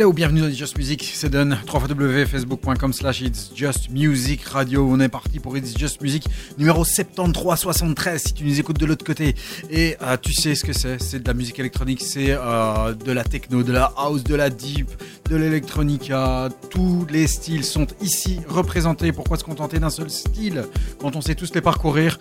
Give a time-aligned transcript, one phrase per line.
[0.00, 4.88] Hello, bienvenue dans It's Just Music, c'est Don, www.facebook.com slash It's Just Music Radio.
[4.88, 6.24] On est parti pour It's Just Music
[6.56, 9.34] numéro 7373 si tu nous écoutes de l'autre côté.
[9.70, 13.10] Et euh, tu sais ce que c'est, c'est de la musique électronique, c'est euh, de
[13.10, 14.88] la techno, de la house, de la deep,
[15.28, 16.48] de l'électronica.
[16.70, 19.10] Tous les styles sont ici représentés.
[19.10, 20.66] Pourquoi se contenter d'un seul style?
[21.00, 22.20] Quand on sait tous les parcourir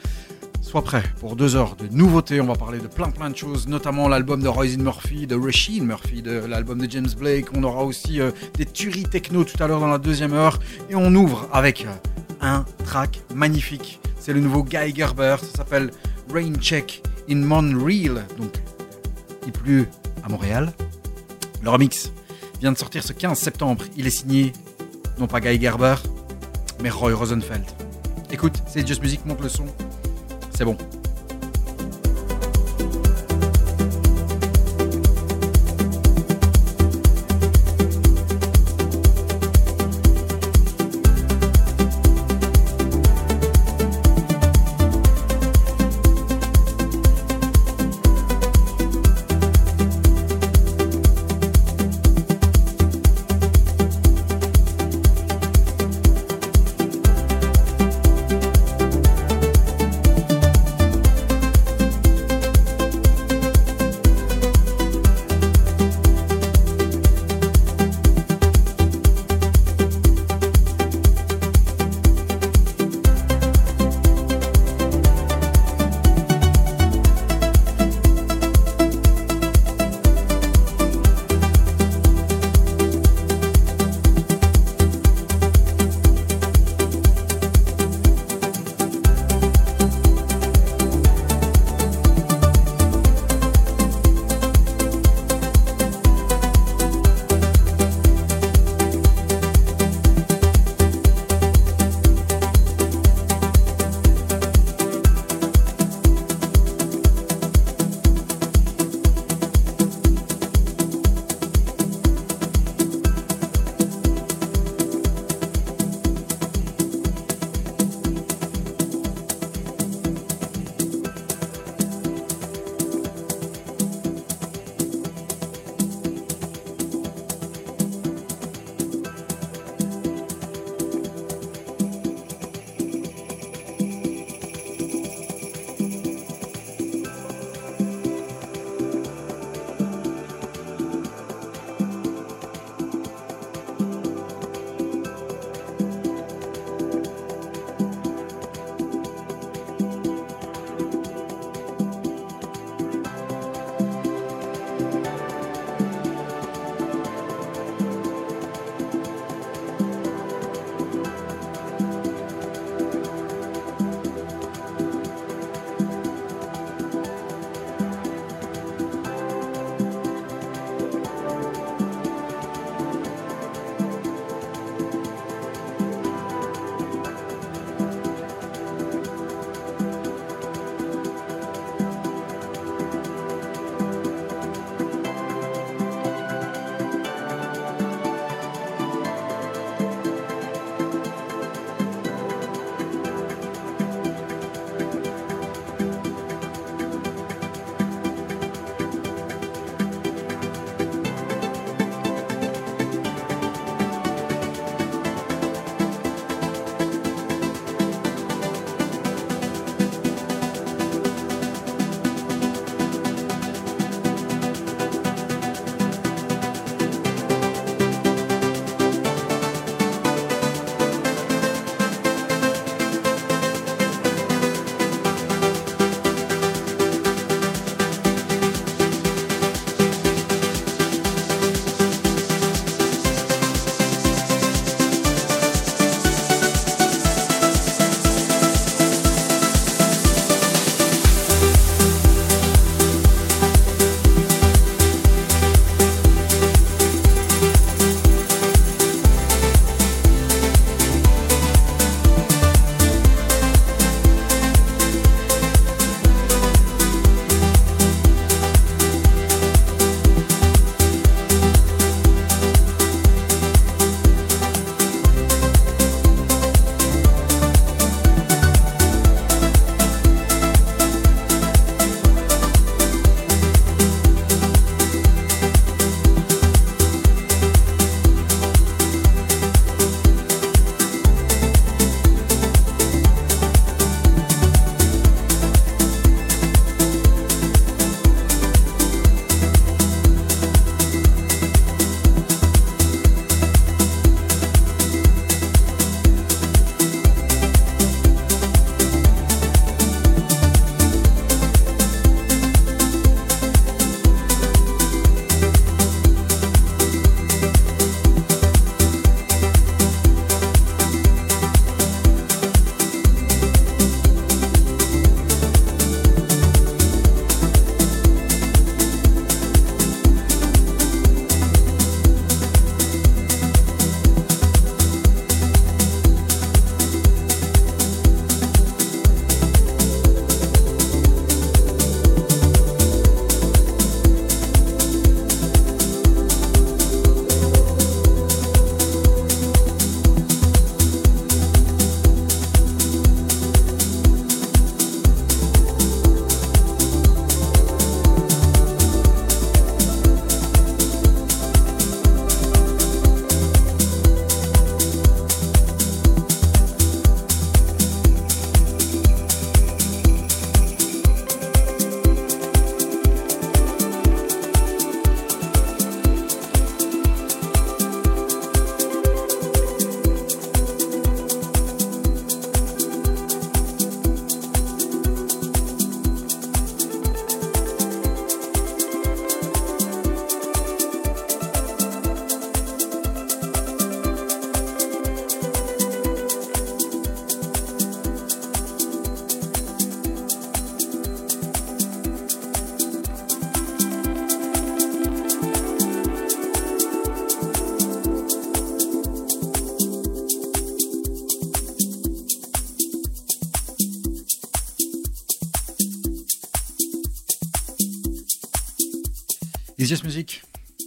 [0.62, 2.42] Sois prêt pour deux heures de nouveautés.
[2.42, 5.86] On va parler de plein plein de choses, notamment l'album de Roisin Murphy, de Rasheen
[5.86, 7.48] Murphy, de l'album de James Blake.
[7.56, 10.60] On aura aussi euh, des tueries techno tout à l'heure dans la deuxième heure.
[10.90, 11.94] Et on ouvre avec euh,
[12.42, 14.00] un track magnifique.
[14.20, 15.38] C'est le nouveau Guy Gerber.
[15.42, 15.92] Ça s'appelle
[16.34, 18.26] Rain Check in Montreal.
[18.38, 18.54] Donc,
[19.46, 19.88] il pleut
[20.24, 20.74] à Montréal.
[21.64, 22.12] Le remix
[22.60, 23.86] vient de sortir ce 15 septembre.
[23.96, 24.54] Il est signé,
[25.18, 25.96] non pas Guy Gerber,
[26.82, 27.66] mais Roy Rosenfeld.
[28.32, 29.66] Écoute, c'est Just Music, monte le son.
[30.58, 30.76] C'est bon.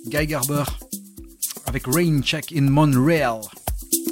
[0.08, 0.64] Guy Garber
[1.64, 3.40] avec Rain Check in Montreal.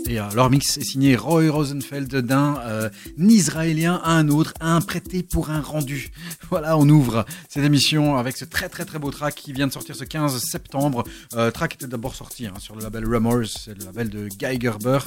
[0.08, 2.88] Et euh, leur mix est signé Roy Rosenfeld d'un euh,
[3.18, 6.10] Israélien à un autre, un prêté pour un rendu.
[6.50, 9.72] Voilà, on ouvre cette émission avec ce très très très beau track qui vient de
[9.72, 11.04] sortir ce 15 septembre.
[11.34, 14.58] Euh, track était d'abord sorti hein, sur le label Rumors, c'est le label de Guy
[14.58, 14.98] Gerber.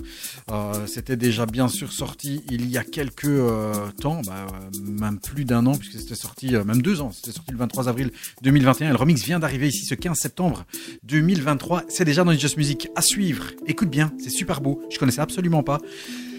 [0.52, 4.46] Euh, C'était déjà bien sûr sorti il y a quelques euh, temps, bah,
[4.84, 8.12] même plus d'un an puisque c'était sorti, même deux ans, c'était sorti le 23 avril
[8.44, 8.90] 2021.
[8.90, 10.66] Et le remix vient d'arriver ici ce 15 septembre
[11.04, 11.84] 2023.
[11.90, 13.46] C'est déjà dans Just Music à suivre.
[13.66, 14.82] Écoute bien, c'est super beau.
[14.92, 15.80] Je connaissais absolument pas.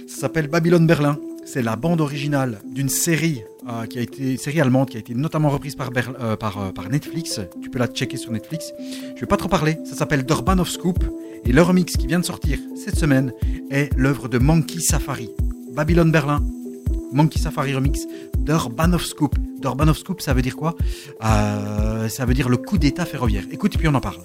[0.06, 1.18] Ça s'appelle Babylone Berlin.
[1.44, 5.14] C'est la bande originale d'une série euh, qui a été série allemande qui a été
[5.14, 7.40] notamment reprise euh, euh, par Netflix.
[7.60, 8.72] Tu peux la checker sur Netflix.
[9.14, 9.76] Je vais pas trop parler.
[9.84, 11.04] Ça s'appelle Durban of Scoop
[11.44, 13.32] et le remix qui vient de sortir cette semaine
[13.70, 15.30] est l'œuvre de Monkey Safari.
[15.74, 16.44] Babylone Berlin.
[17.12, 18.06] Monkey Safari remix
[18.38, 19.34] d'Urban of Scoop.
[19.60, 20.74] D'Urban of Scoop, ça veut dire quoi?
[21.20, 23.44] Ça veut dire le coup d'état ferroviaire.
[23.50, 24.18] Écoute, et puis on en parle.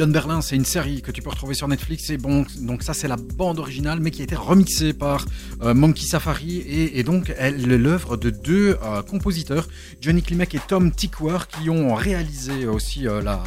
[0.00, 2.08] Babylon Berlin, c'est une série que tu peux retrouver sur Netflix.
[2.08, 5.26] Et bon, donc ça, c'est la bande originale, mais qui a été remixée par
[5.62, 6.64] euh, Monkey Safari.
[6.66, 9.68] Et, donc, elle est l'œuvre de deux euh, compositeurs,
[10.00, 13.42] Johnny Klimek et Tom Tickwer, qui ont réalisé aussi euh, la,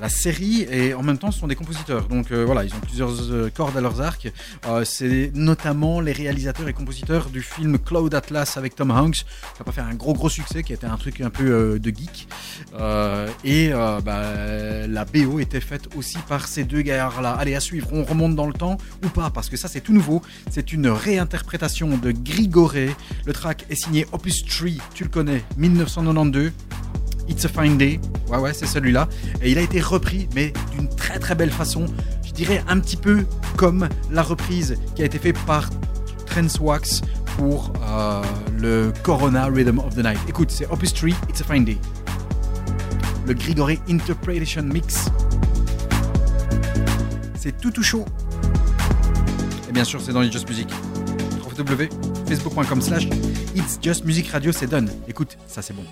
[0.00, 0.64] la série.
[0.70, 2.06] Et en même temps, ce sont des compositeurs.
[2.06, 3.10] Donc voilà, ils ont plusieurs
[3.52, 4.32] cordes à leurs arcs.
[4.84, 9.24] C'est notamment les réalisateurs et compositeurs du film Cloud Atlas avec Tom Hanks, qui
[9.58, 12.28] n'a pas fait un gros gros succès, qui était un truc un peu de geek.
[13.44, 13.70] Et
[14.04, 17.32] bah, la BO était faite aussi par ces deux gaillards-là.
[17.32, 19.92] Allez, à suivre, on remonte dans le temps ou pas, parce que ça c'est tout
[19.92, 20.22] nouveau.
[20.50, 22.90] C'est une réinterprétation de Grigoré.
[23.24, 26.52] Le track est signé Opus 3, tu le connais, 1992.
[27.28, 29.08] It's a Fine Day, ouais ouais c'est celui-là,
[29.40, 31.86] et il a été repris mais d'une très très belle façon,
[32.26, 33.24] je dirais un petit peu
[33.56, 35.70] comme la reprise qui a été faite par
[36.26, 37.02] Trance Wax
[37.36, 38.22] pour euh,
[38.58, 40.18] le Corona Rhythm of the Night.
[40.28, 41.78] Écoute, c'est Opus 3, It's a Fine Day.
[43.26, 45.06] Le Grigoré Interpretation Mix.
[47.36, 48.04] C'est tout tout chaud.
[49.68, 50.68] Et bien sûr, c'est dans les Just Music.
[51.56, 53.06] www.facebook.com slash
[53.54, 54.90] It's Just Music Radio, c'est done.
[55.08, 55.84] Écoute, ça c'est bon.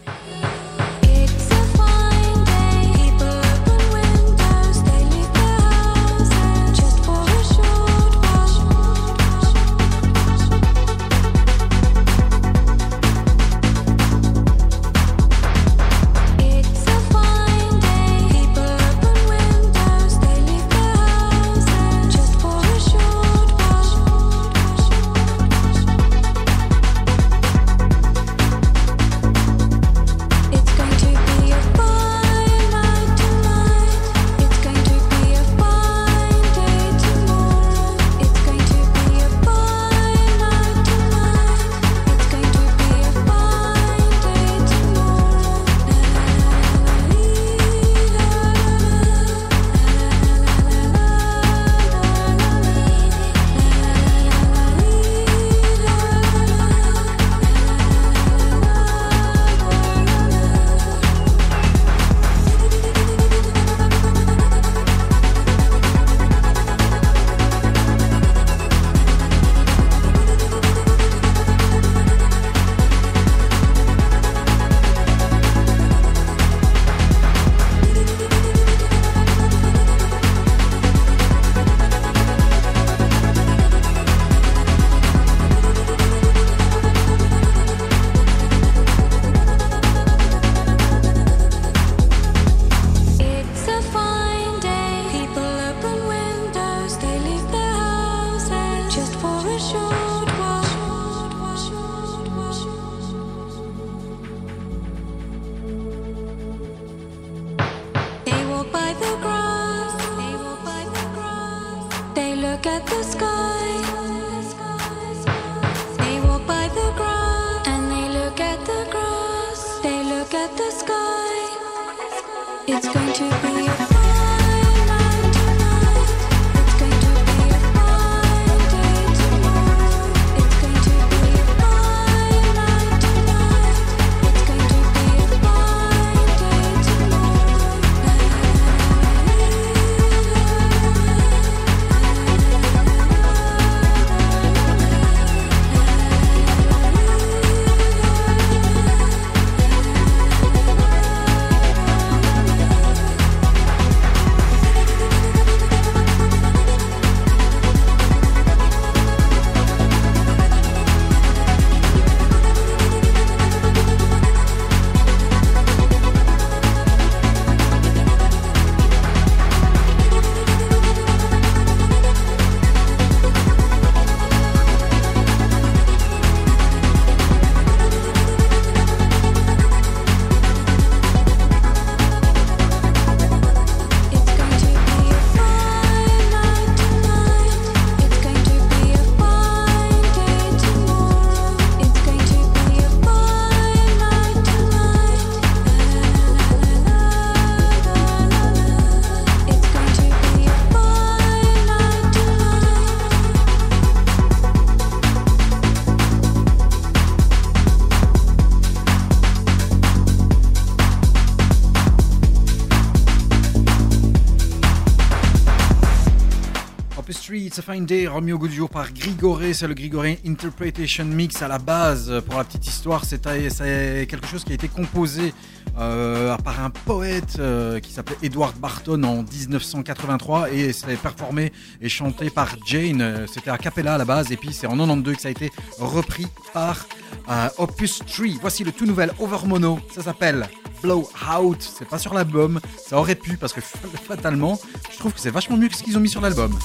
[217.61, 219.53] A Fine Day, remis au goût du jour par Grigoré.
[219.55, 222.23] C'est le Grigoré Interpretation Mix à la base.
[222.27, 225.35] Pour la petite histoire, c'est quelque chose qui a été composé
[225.79, 231.89] euh, par un poète euh, qui s'appelait Edward Barton en 1983 et c'est performé et
[231.89, 233.27] chanté par Jane.
[233.33, 235.51] C'était a cappella à la base et puis c'est en 92 que ça a été
[235.79, 236.87] repris par
[237.31, 238.35] euh, Opus Street.
[238.41, 239.81] Voici le tout nouvel Overmono.
[239.95, 240.49] Ça s'appelle
[240.83, 241.59] Blow Out.
[241.61, 242.61] C'est pas sur l'album.
[242.87, 243.61] Ça aurait pu parce que
[244.09, 244.59] fatalement,
[244.93, 246.57] je trouve que c'est vachement mieux que ce qu'ils ont mis sur l'album.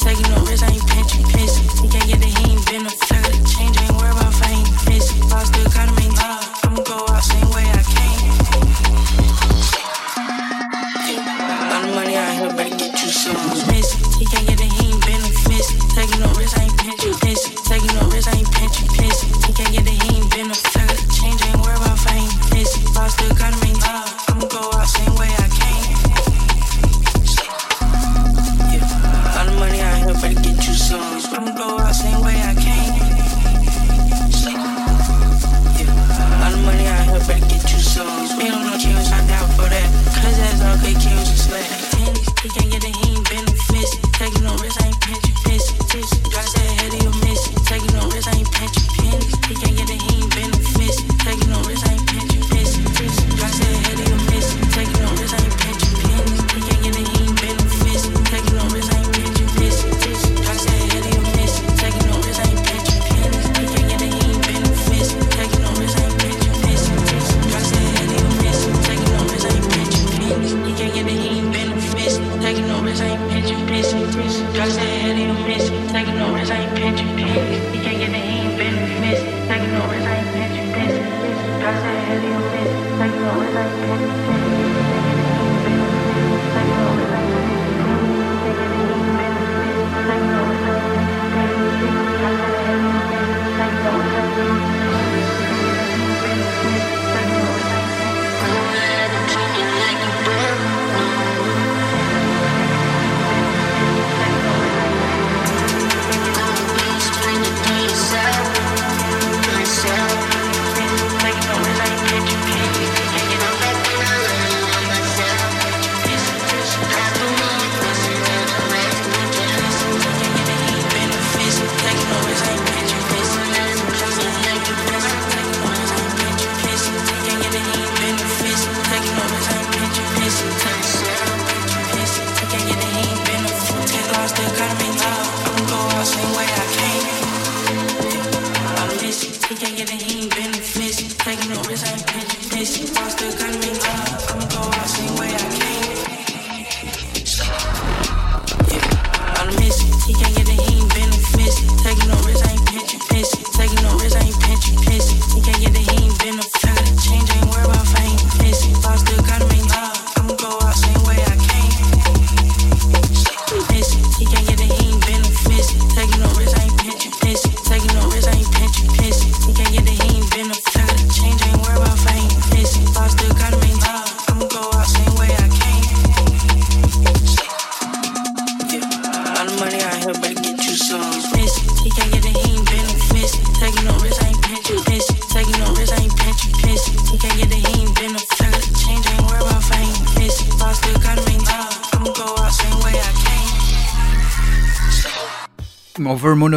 [0.00, 1.24] Taking no risks, I ain't pinching.
[1.82, 3.30] He can't get the he ain't been no fella.
[3.46, 5.20] Change ain't worried about fame, fancy.
[5.30, 5.70] Boss still
[42.44, 42.87] Yankee,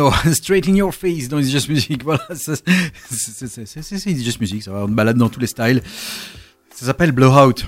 [0.33, 2.03] Straight in Your Face dans It's Just Music.
[2.03, 2.63] Voilà, c'est
[4.09, 5.81] It's Just Music, ça va, on balade dans tous les styles.
[6.73, 7.65] Ça s'appelle Blowout.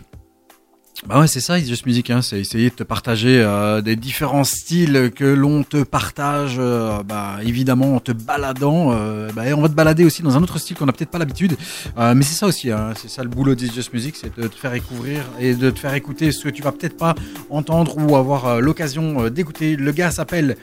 [1.05, 3.97] Bah ouais, c'est ça, It's Just Music, hein, c'est essayer de te partager euh, des
[3.97, 8.93] différents styles que l'on te partage, euh, bah, évidemment en te baladant.
[8.93, 11.09] euh, bah, et on va te balader aussi dans un autre style qu'on n'a peut-être
[11.09, 11.57] pas l'habitude,
[11.97, 14.55] mais c'est ça aussi, hein, c'est ça le boulot d'It's Just Music, c'est de te
[14.55, 17.15] faire découvrir et de te faire écouter ce que tu vas peut-être pas
[17.49, 19.75] entendre ou avoir l'occasion d'écouter.
[19.75, 20.55] Le gars s'appelle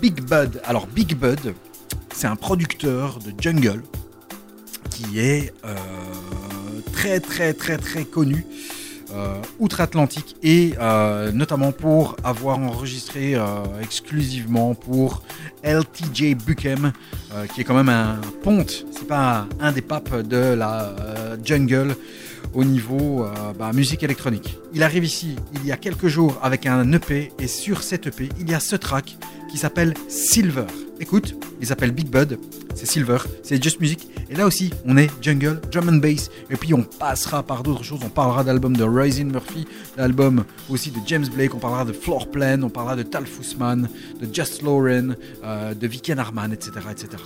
[0.00, 0.62] Big Bud.
[0.64, 1.54] Alors Big Bud,
[2.14, 3.82] c'est un producteur de jungle
[4.88, 5.52] qui est
[6.92, 8.46] très très très très connu
[9.58, 13.42] outre-Atlantique et euh, notamment pour avoir enregistré euh,
[13.82, 15.22] exclusivement pour
[15.62, 16.92] LTJ Buchem,
[17.34, 21.36] euh, qui est quand même un ponte, c'est pas un des papes de la euh,
[21.42, 21.96] jungle
[22.54, 24.58] au niveau euh, bah, musique électronique.
[24.74, 28.28] Il arrive ici il y a quelques jours avec un EP et sur cet EP
[28.40, 29.16] il y a ce track
[29.50, 30.66] qui s'appelle Silver.
[31.00, 32.38] Écoute, il s'appelle Big Bud,
[32.74, 36.56] c'est Silver, c'est Just Music et là aussi on est jungle, drum and bass et
[36.56, 40.98] puis on passera par d'autres choses, on parlera d'album de Rising Murphy, l'album aussi de
[41.06, 43.88] James Blake, on parlera de Floor Plan, on parlera de Tal Fussman,
[44.20, 46.72] de Just Lauren, euh, de Viken Arman, etc.
[46.90, 47.22] etc.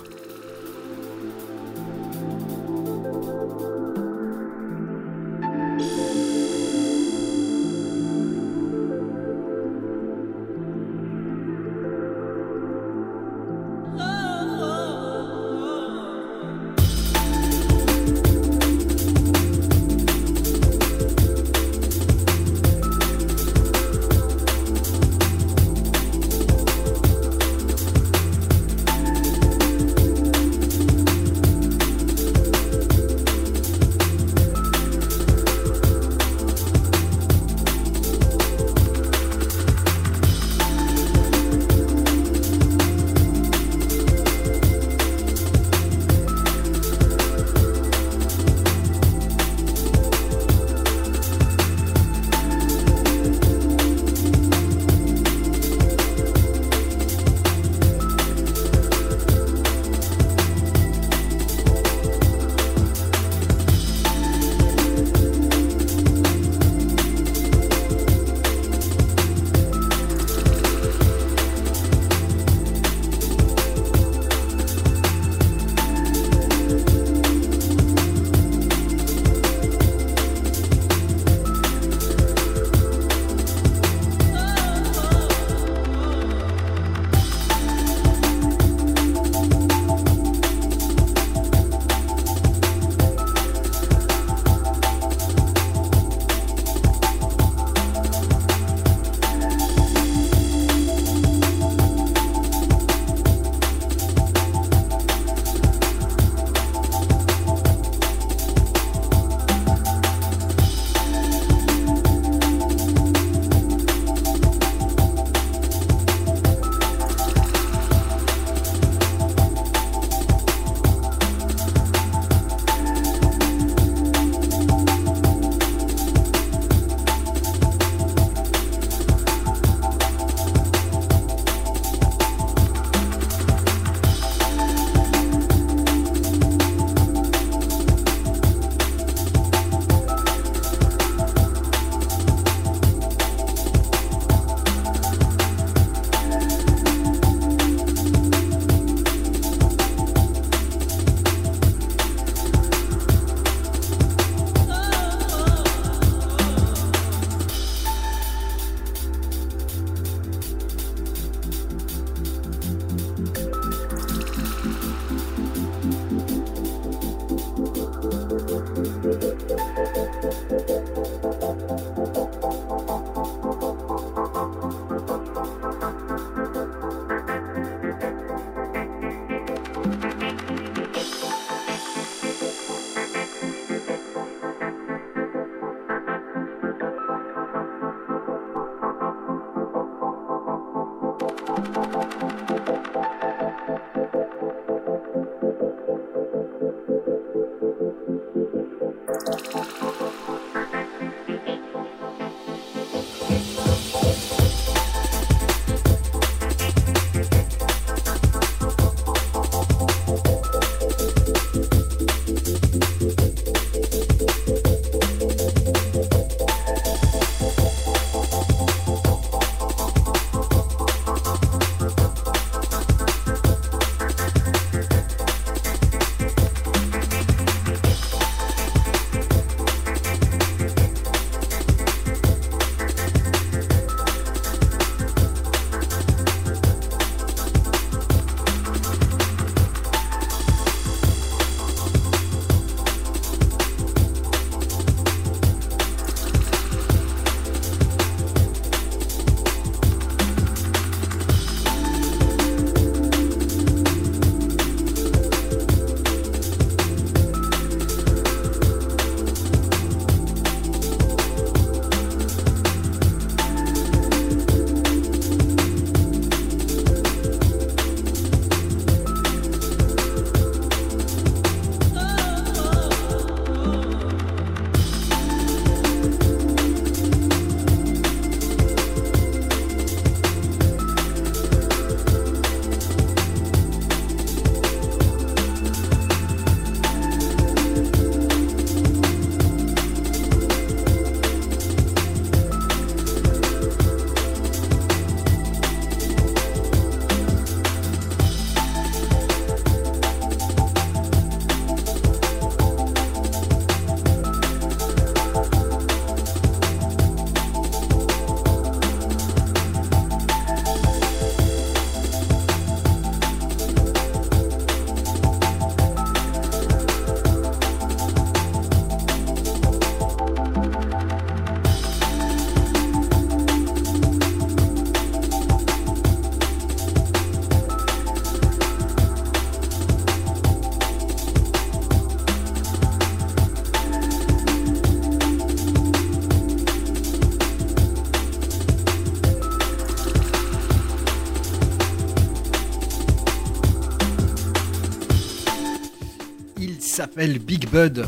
[347.17, 348.05] s'appelle Big Bud.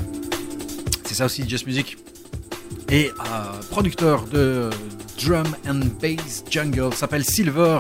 [1.04, 1.98] C'est ça aussi, Just Music.
[2.90, 4.70] Et euh, producteur de
[5.20, 7.80] drum and bass jungle s'appelle Silver.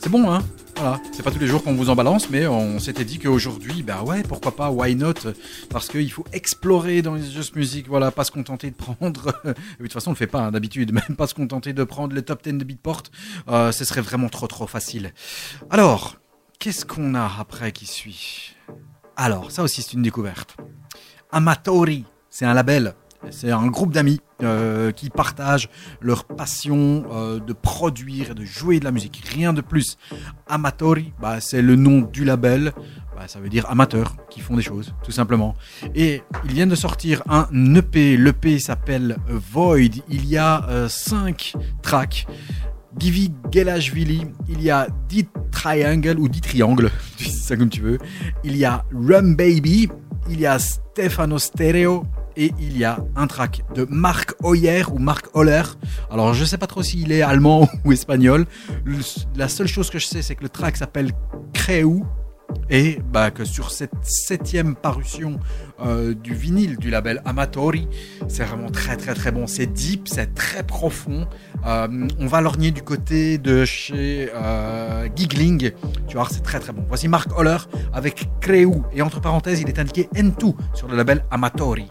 [0.00, 0.42] C'est bon, hein?
[0.74, 3.84] Voilà, c'est pas tous les jours qu'on vous en balance, mais on s'était dit qu'aujourd'hui,
[3.84, 5.14] bah ouais, pourquoi pas, why not?
[5.70, 9.26] Parce qu'il faut explorer dans les Just Music, voilà, pas se contenter de prendre.
[9.44, 12.16] de toute façon, on le fait pas hein, d'habitude, même pas se contenter de prendre
[12.16, 13.04] le top 10 de Beatport,
[13.46, 15.14] euh, ce serait vraiment trop trop facile.
[15.70, 16.16] Alors,
[16.58, 18.53] qu'est-ce qu'on a après qui suit?
[19.16, 20.56] Alors, ça aussi, c'est une découverte.
[21.30, 22.94] Amatori, c'est un label.
[23.30, 28.80] C'est un groupe d'amis euh, qui partagent leur passion euh, de produire et de jouer
[28.80, 29.22] de la musique.
[29.32, 29.96] Rien de plus.
[30.46, 32.72] Amatori, bah, c'est le nom du label.
[33.16, 35.54] Bah, ça veut dire amateurs qui font des choses, tout simplement.
[35.94, 38.16] Et ils viennent de sortir un EP.
[38.16, 40.02] L'EP s'appelle Void.
[40.08, 42.26] Il y a 5 tracks.
[42.98, 47.80] Givi Gelashvili, il y a 10 Triangle ou 10 Triangles, tu dis ça comme tu
[47.80, 47.98] veux.
[48.44, 49.88] Il y a Rum Baby,
[50.28, 52.04] il y a Stefano Stereo
[52.36, 55.62] et il y a un track de Marc Hoyer ou Marc Holler.
[56.10, 58.46] Alors je sais pas trop s'il est allemand ou espagnol.
[59.36, 61.12] La seule chose que je sais c'est que le track s'appelle
[61.52, 62.00] Creu
[62.70, 65.38] et bah, que sur cette septième parution
[65.84, 67.88] euh, du vinyle du label Amatori,
[68.28, 69.46] c'est vraiment très très très bon.
[69.46, 71.26] C'est deep, c'est très profond.
[71.66, 75.72] Euh, on va lorgner du côté de chez euh, Giggling.
[76.08, 76.84] Tu vois, c'est très très bon.
[76.88, 77.58] Voici Marc Holler
[77.92, 78.82] avec Creu.
[78.92, 81.88] Et entre parenthèses, il est indiqué N2 sur le label Amatori.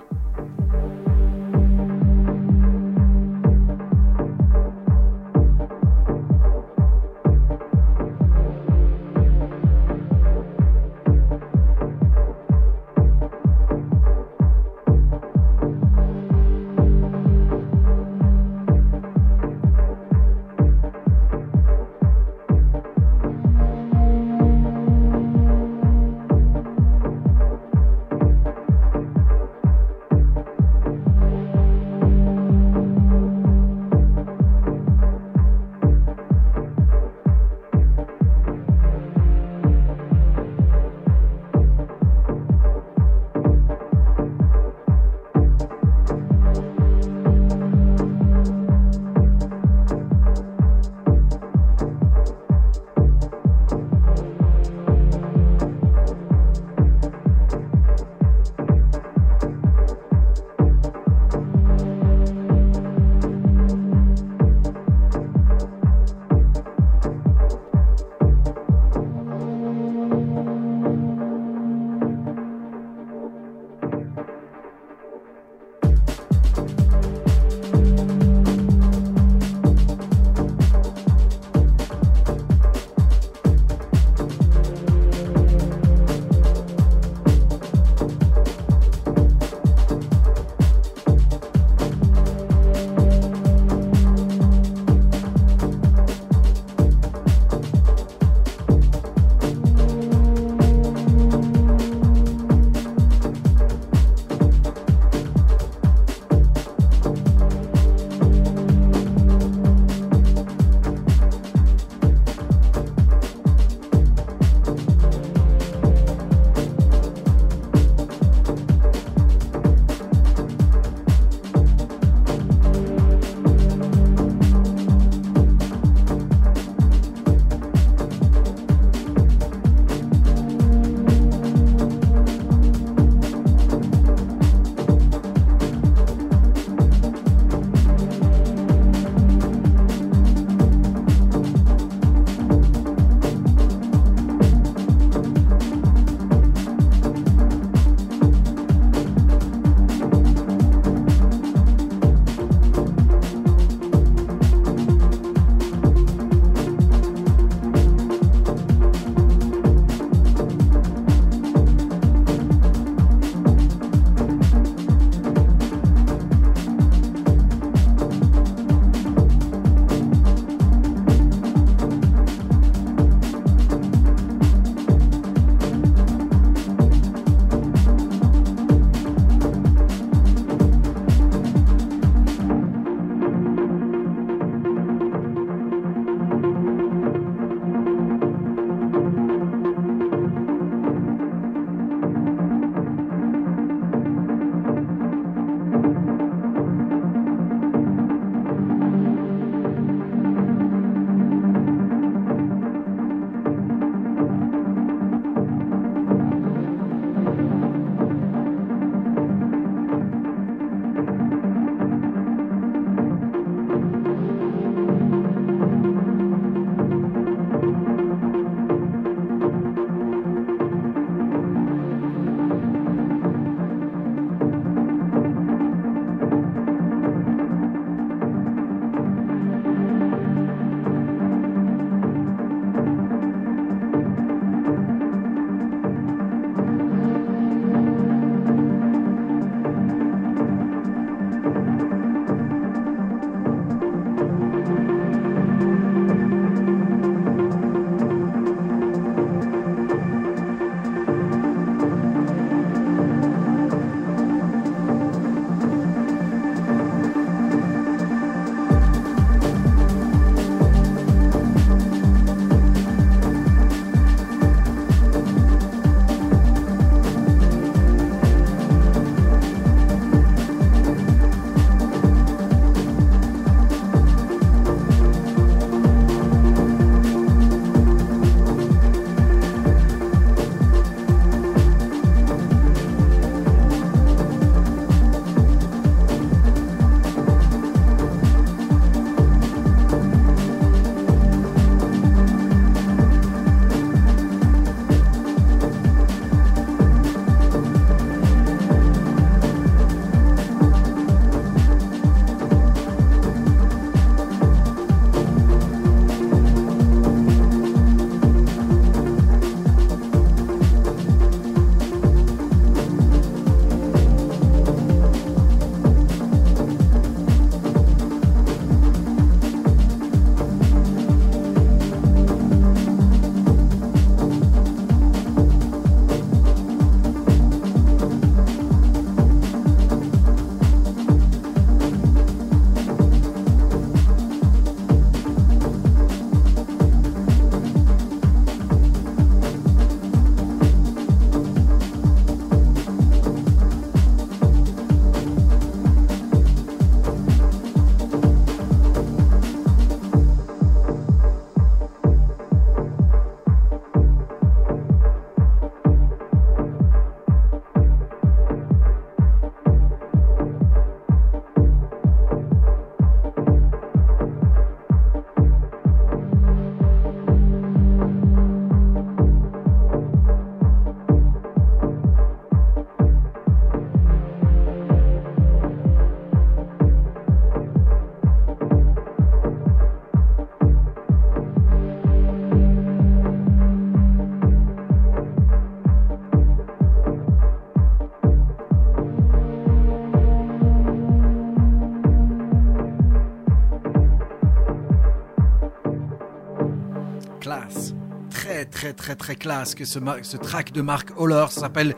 [398.83, 401.95] Très très très classe que ce, ce track de Mark Holler s'appelle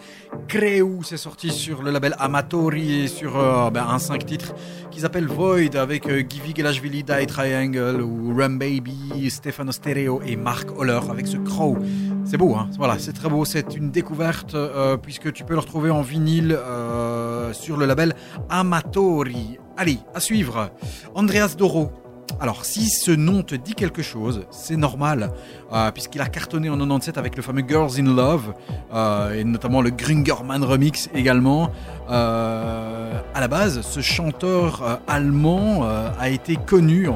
[0.47, 0.99] Creu.
[1.01, 4.53] C'est sorti sur le label Amatori et sur euh, ben, un 5 titres
[4.91, 10.35] qui s'appelle Void avec euh, Givi Gelashvili, Die Triangle ou Rum Baby, Stefano Stereo et
[10.35, 11.75] Mark Holler avec ce Crow.
[12.23, 13.45] C'est beau, hein voilà, c'est très beau.
[13.45, 18.13] C'est une découverte euh, puisque tu peux le retrouver en vinyle euh, sur le label
[18.47, 19.57] Amatori.
[19.75, 20.69] Allez, à suivre.
[21.15, 22.04] Andreas Doro.
[22.39, 25.31] Alors, si ce nom te dit quelque chose, c'est normal,
[25.71, 28.53] euh, puisqu'il a cartonné en 97 avec le fameux Girls in Love,
[28.93, 31.71] euh, et notamment le Grüngermann remix également.
[32.09, 35.85] Euh, à la base, ce chanteur euh, allemand
[36.19, 37.07] a été connu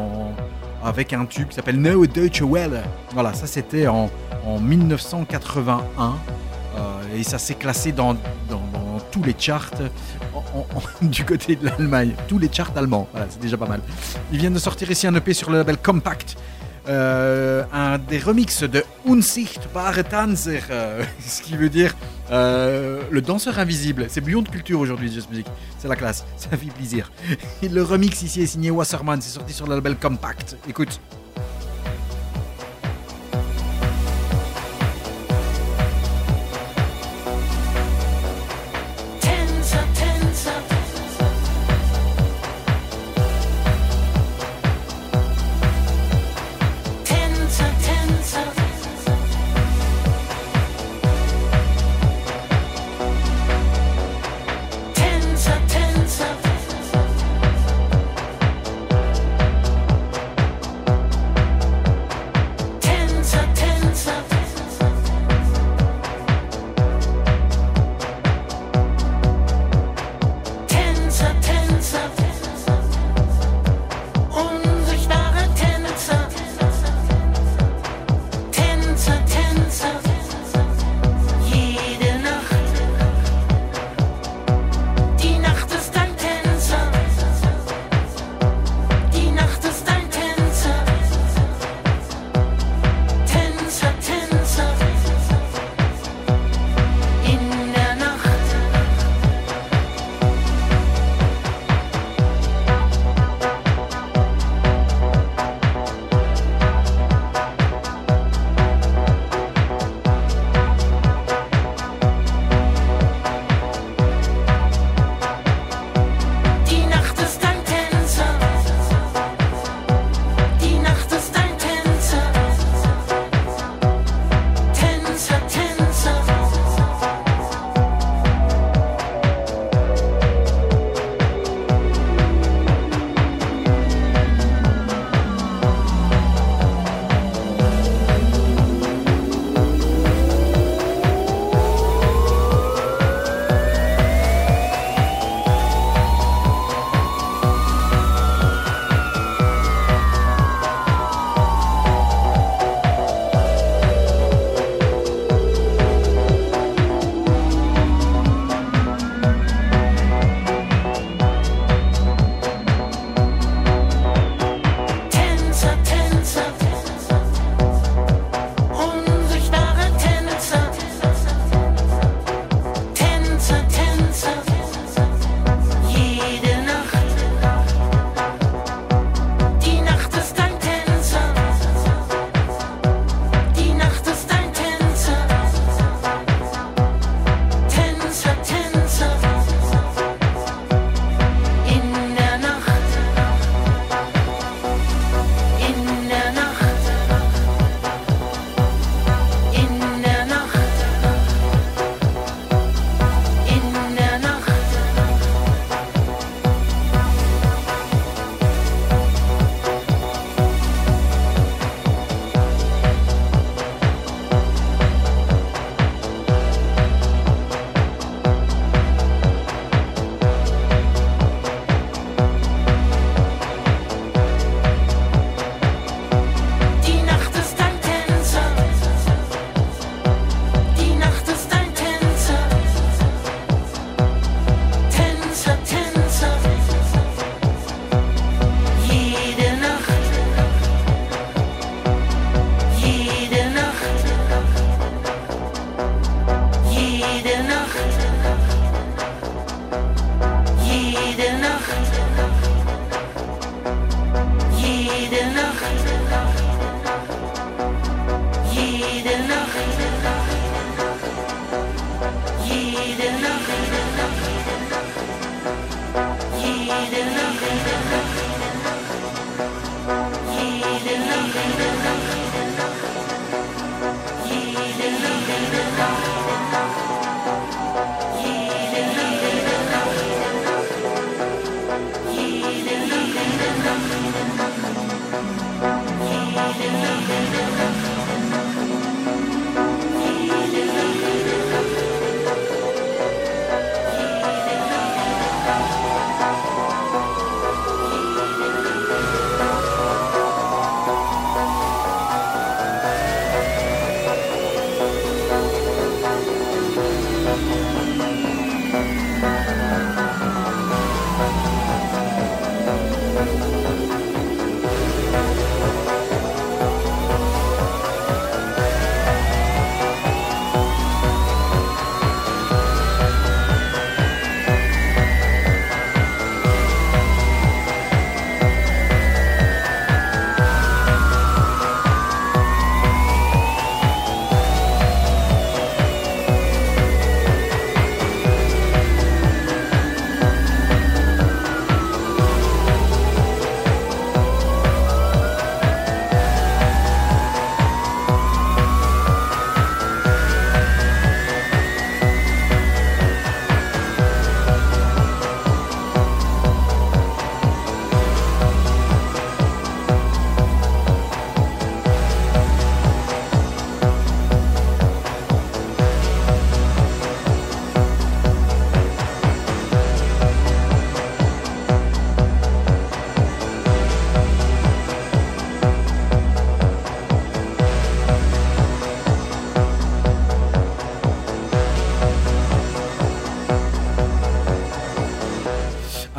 [0.83, 2.81] avec un tube qui s'appelle No Deutsche Welle.
[3.13, 4.09] Voilà, ça c'était en,
[4.45, 6.13] en 1981.
[6.77, 8.15] euh, et ça s'est classé dans
[9.11, 9.71] tous les charts
[11.01, 12.13] du côté de l'Allemagne.
[12.27, 13.07] Tous les charts allemands.
[13.11, 13.81] Voilà, c'est déjà pas mal.
[14.31, 16.35] Ils viennent de sortir ici un EP sur le label Compact.
[16.87, 21.93] Euh, un des remixes de Unsichtbare Tanzer, euh, ce qui veut dire
[22.31, 24.07] euh, le danseur invisible.
[24.09, 25.45] C'est bouillon de culture aujourd'hui, Just Music.
[25.77, 27.11] C'est la classe, ça fait plaisir.
[27.61, 30.57] Le remix ici est signé Wasserman, c'est sorti sur le label Compact.
[30.67, 30.99] Écoute.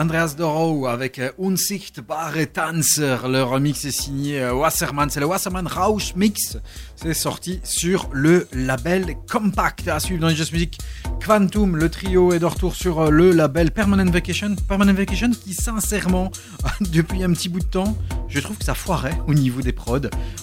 [0.00, 3.28] Andreas Doro avec euh, Unsichtbare Tanzer.
[3.28, 5.10] Le remix est signé euh, Wasserman.
[5.10, 6.56] C'est le Wasserman Rausch Mix.
[6.96, 9.88] C'est sorti sur le label Compact.
[9.88, 10.78] À suivre dans les Just Music
[11.22, 11.76] Quantum.
[11.76, 14.56] Le trio est de retour sur euh, le label Permanent Vacation.
[14.66, 16.30] Permanent Vacation qui, sincèrement,
[16.80, 17.94] depuis un petit bout de temps,
[18.30, 20.00] je trouve que ça foirait au niveau des prods.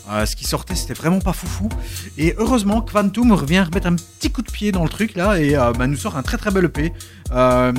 [0.09, 1.69] Euh, ce qui sortait, c'était vraiment pas foufou.
[2.17, 5.55] Et heureusement, Quantum revient remettre un petit coup de pied dans le truc là et
[5.55, 6.93] euh, bah, nous sort un très très bel EP.
[7.31, 7.73] Euh,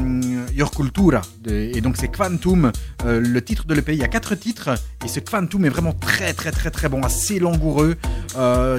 [0.54, 1.22] Your Cultura.
[1.46, 2.72] Et donc c'est Quantum,
[3.04, 3.92] le titre de l'EP.
[3.92, 4.70] Il y a quatre titres
[5.04, 7.96] et ce Quantum est vraiment très très très très bon, assez langoureux,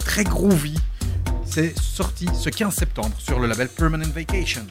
[0.05, 0.75] très groovy.
[1.45, 4.65] C'est sorti ce 15 septembre sur le label Permanent Vacation.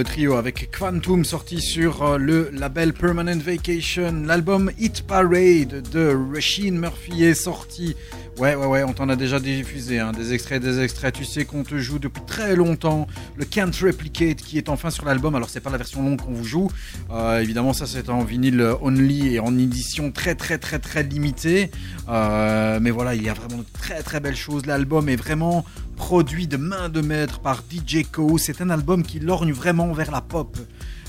[0.00, 4.24] Le trio avec Quantum sorti sur euh, le label Permanent Vacation.
[4.24, 7.94] L'album Hit Parade de Rasheen Murphy est sorti.
[8.38, 11.14] Ouais, ouais, ouais, on t'en a déjà diffusé hein, des extraits, des extraits.
[11.14, 15.04] Tu sais qu'on te joue depuis très longtemps le Can't Replicate qui est enfin sur
[15.04, 15.34] l'album.
[15.34, 16.70] Alors, c'est pas la version longue qu'on vous joue.
[17.10, 21.70] Euh, évidemment, ça c'est en vinyle only et en édition très, très, très, très limitée.
[22.08, 24.64] Euh, mais voilà, il y a vraiment de très, très belles choses.
[24.64, 25.66] L'album est vraiment
[26.10, 28.36] produit de main de maître par DJ Co.
[28.36, 30.58] C'est un album qui lorgne vraiment vers la pop,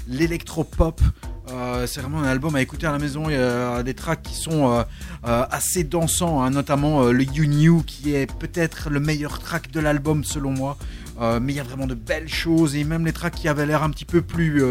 [0.08, 1.02] l'électro-pop.
[1.50, 3.28] Euh, c'est vraiment un album à écouter à la maison.
[3.28, 4.84] Il y a des tracks qui sont euh,
[5.26, 9.80] euh, assez dansants, hein, notamment le You New qui est peut-être le meilleur track de
[9.80, 10.78] l'album selon moi.
[11.20, 13.84] Mais il y a vraiment de belles choses et même les tracks qui avaient l'air
[13.84, 14.64] un petit peu plus,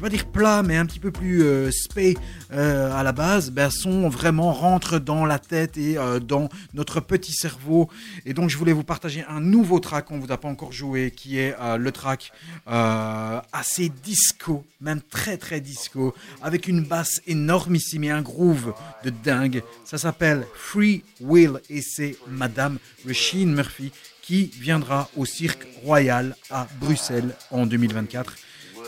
[0.00, 2.16] vais pas dire plat, mais un petit peu plus euh, spé
[2.52, 7.00] euh, à la base, ben, sont vraiment rentrent dans la tête et euh, dans notre
[7.00, 7.88] petit cerveau.
[8.24, 11.10] Et donc je voulais vous partager un nouveau track qu'on vous a pas encore joué,
[11.10, 12.32] qui est euh, le track
[12.66, 18.72] assez disco, même très très disco, avec une basse énormissime et un groove
[19.04, 19.62] de dingue.
[19.84, 23.92] Ça s'appelle Free Will et c'est Madame Rasheen Murphy
[24.22, 28.36] qui viendra au Cirque Royal à Bruxelles en 2024.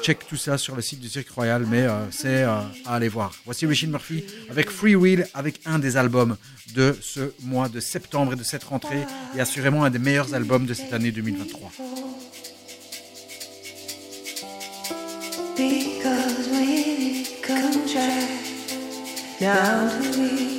[0.02, 3.08] Check tout ça sur le site du Cirque Royal, mais euh, c'est euh, à aller
[3.08, 3.32] voir.
[3.44, 6.36] Voici Rasheen Murphy avec Free Will, avec un des albums
[6.74, 10.66] de ce mois de septembre et de cette rentrée, et assurément un des meilleurs albums
[10.66, 11.70] de cette année 2023.
[15.56, 16.48] Because
[19.40, 20.51] when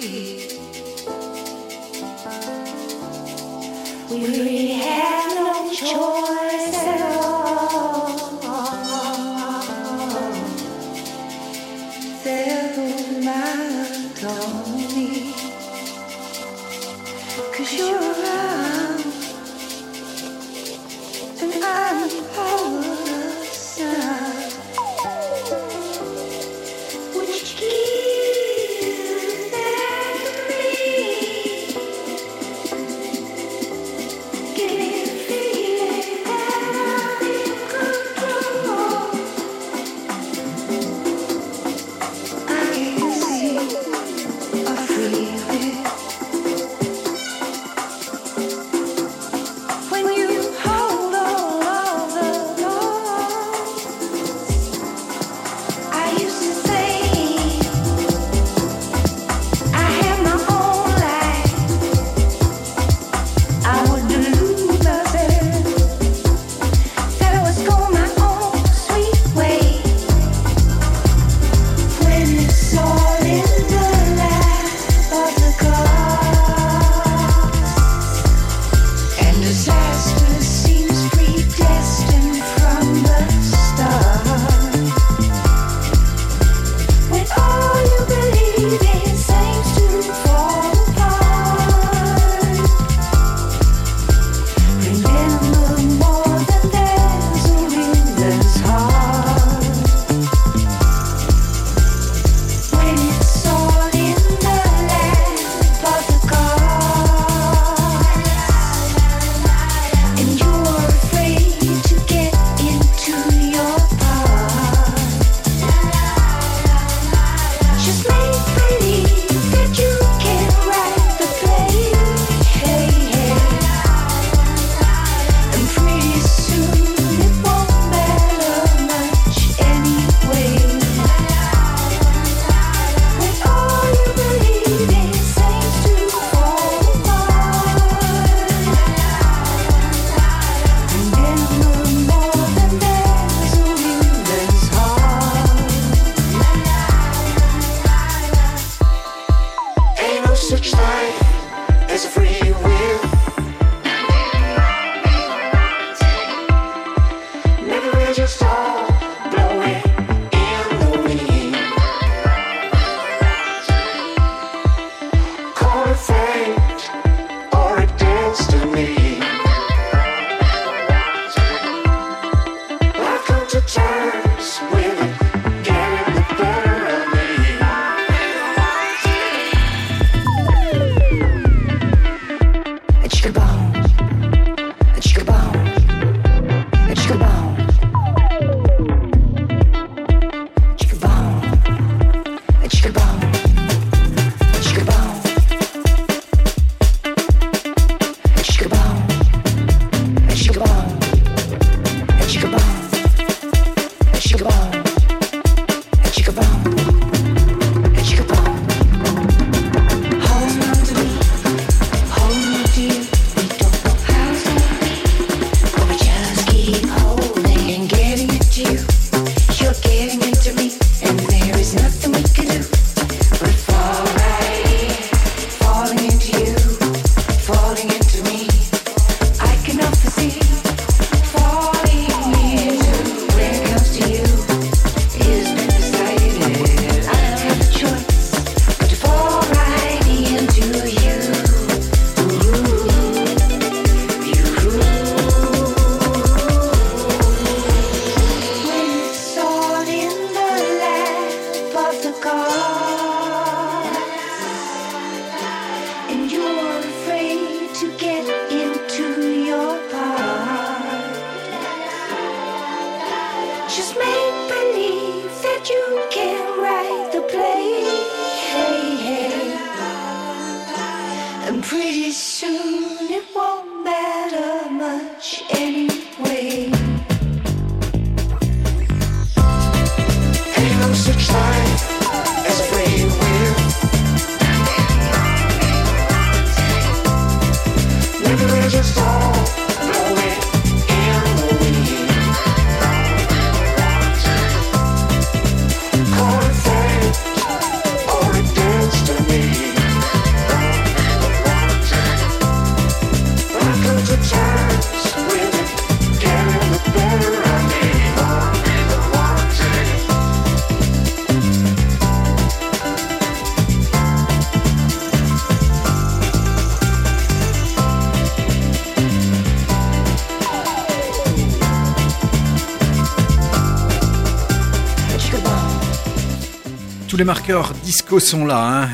[327.23, 328.83] les marqueurs disco sont là.
[328.83, 328.89] Hein.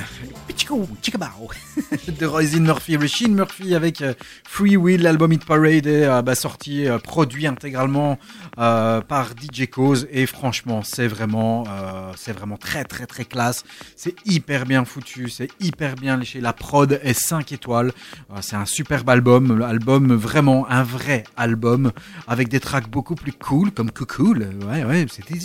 [2.19, 4.13] De Roisin Murphy, Rasheen Murphy avec euh,
[4.43, 8.19] Free Will, l'album Hit Parade est euh, bah, sorti, euh, produit intégralement
[8.59, 13.63] euh, par DJ Cause et franchement c'est vraiment, euh, c'est vraiment très très très classe.
[13.95, 16.41] C'est hyper bien foutu, c'est hyper bien léché.
[16.41, 17.91] La prod est 5 étoiles.
[18.31, 21.91] Euh, c'est un superbe album, album vraiment un vrai album
[22.27, 24.49] avec des tracks beaucoup plus cool comme Cool.
[24.65, 25.37] Ouais ouais, c'était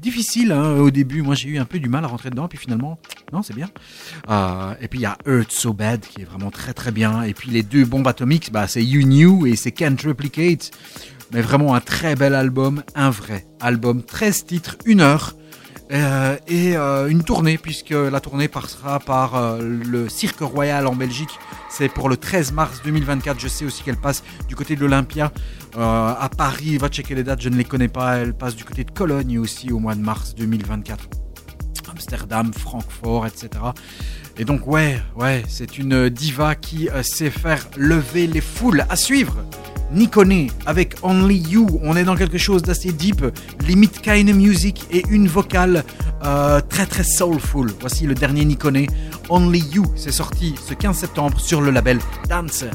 [0.00, 1.22] difficile hein, au début.
[1.22, 2.98] Moi j'ai eu un peu du mal à rentrer dedans puis finalement
[3.32, 3.68] non c'est bien.
[4.80, 7.22] Et puis il y a Earth So Bad qui est vraiment très très bien.
[7.22, 10.70] Et puis les deux bombes atomiques, bah, c'est You Knew et c'est Can't Replicate.
[11.32, 14.02] Mais vraiment un très bel album, un vrai album.
[14.02, 15.36] 13 titres, 1 heure.
[15.92, 20.94] euh, et euh, une tournée, puisque la tournée passera par euh, le Cirque Royal en
[20.94, 21.38] Belgique.
[21.68, 23.40] C'est pour le 13 mars 2024.
[23.40, 25.32] Je sais aussi qu'elle passe du côté de l'Olympia
[25.76, 26.78] à Paris.
[26.78, 28.16] Va checker les dates, je ne les connais pas.
[28.18, 31.08] Elle passe du côté de Cologne aussi au mois de mars 2024.
[31.90, 33.48] Amsterdam, Francfort, etc.
[34.38, 38.84] Et donc ouais, ouais, c'est une diva qui euh, sait faire lever les foules.
[38.88, 39.36] À suivre,
[39.92, 41.66] Nikone avec Only You.
[41.82, 43.24] On est dans quelque chose d'assez deep,
[43.66, 45.84] limite kind of music et une vocale
[46.24, 47.72] euh, très très soulful.
[47.80, 48.86] Voici le dernier Nikone,
[49.28, 49.84] Only You.
[49.96, 52.70] C'est sorti ce 15 septembre sur le label Dancer.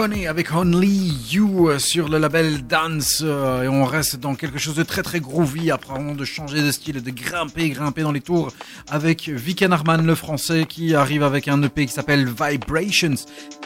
[0.00, 4.76] Avec Only You euh, sur le label Dance euh, et on reste dans quelque chose
[4.76, 8.12] de très très groovy après vraiment de changer de style et de grimper grimper dans
[8.12, 8.52] les tours
[8.88, 13.16] avec Viken Arman le français qui arrive avec un EP qui s'appelle Vibrations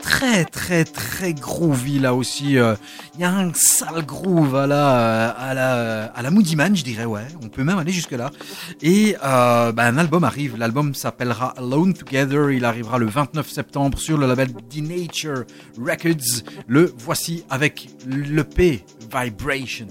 [0.03, 2.75] très très très groovy là aussi euh.
[3.15, 6.77] il y a un sale groove à la euh, à la à la Moody Man
[6.77, 7.27] je dirais ouais.
[7.43, 8.31] On peut même aller jusque là
[8.83, 10.57] et euh, bah, un album arrive.
[10.57, 12.51] L'album s'appellera Alone Together.
[12.51, 15.45] Il arrivera le 29 septembre sur le label D-Nature
[15.79, 16.43] Records.
[16.67, 19.87] Le voici avec l'EP Vibrations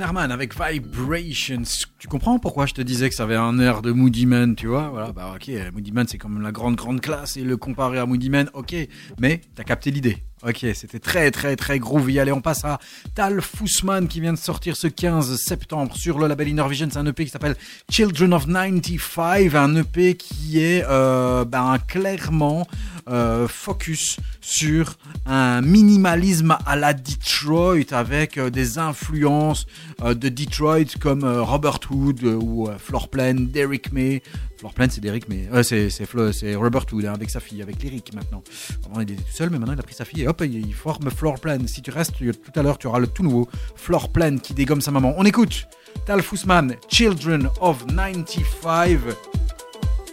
[0.00, 1.62] Avec Vibrations.
[1.98, 4.68] Tu comprends pourquoi je te disais que ça avait un air de Moody Man, tu
[4.68, 4.90] vois?
[4.90, 7.98] Voilà, bah ok, Moody Man c'est quand même la grande grande classe et le comparer
[7.98, 8.76] à Moody Man, ok,
[9.18, 10.22] mais t'as capté l'idée.
[10.46, 12.20] Ok, c'était très très très groovy.
[12.20, 12.78] Allez, on passe à
[13.16, 16.88] Tal Fussman qui vient de sortir ce 15 septembre sur le label Inner Vision.
[16.92, 17.56] C'est un EP qui s'appelle
[17.90, 22.68] Children of 95, un EP qui est euh, ben, clairement
[23.08, 24.96] euh, focus sur
[25.26, 29.66] un minimalisme à la Detroit avec euh, des influences
[30.00, 34.22] de Detroit comme euh, Robert Hood euh, ou euh, Floorplan, Derrick May.
[34.56, 38.14] Floorplan c'est Derrick May, euh, c'est c'est Robert Hood hein, avec sa fille, avec Lyric
[38.14, 38.42] maintenant.
[38.86, 40.72] Avant il était tout seul mais maintenant il a pris sa fille et hop il,
[40.72, 41.66] forme Floorplan.
[41.66, 44.92] Si tu restes tout à l'heure tu auras le tout nouveau Floorplan qui dégomme sa
[44.92, 45.14] maman.
[45.16, 45.66] On écoute
[46.06, 48.98] Tal Fussman, Children of 95.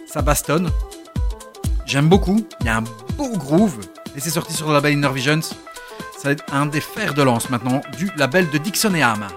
[0.08, 0.68] Ça bastonne.
[1.84, 2.44] J'aime beaucoup.
[2.60, 2.84] Il y a un
[3.16, 3.78] beau groove.
[4.16, 5.42] Et c'est sorti sur le label Inner Visions.
[5.42, 9.28] Ça va être un des fers de lance maintenant du label de Dixon et Ham.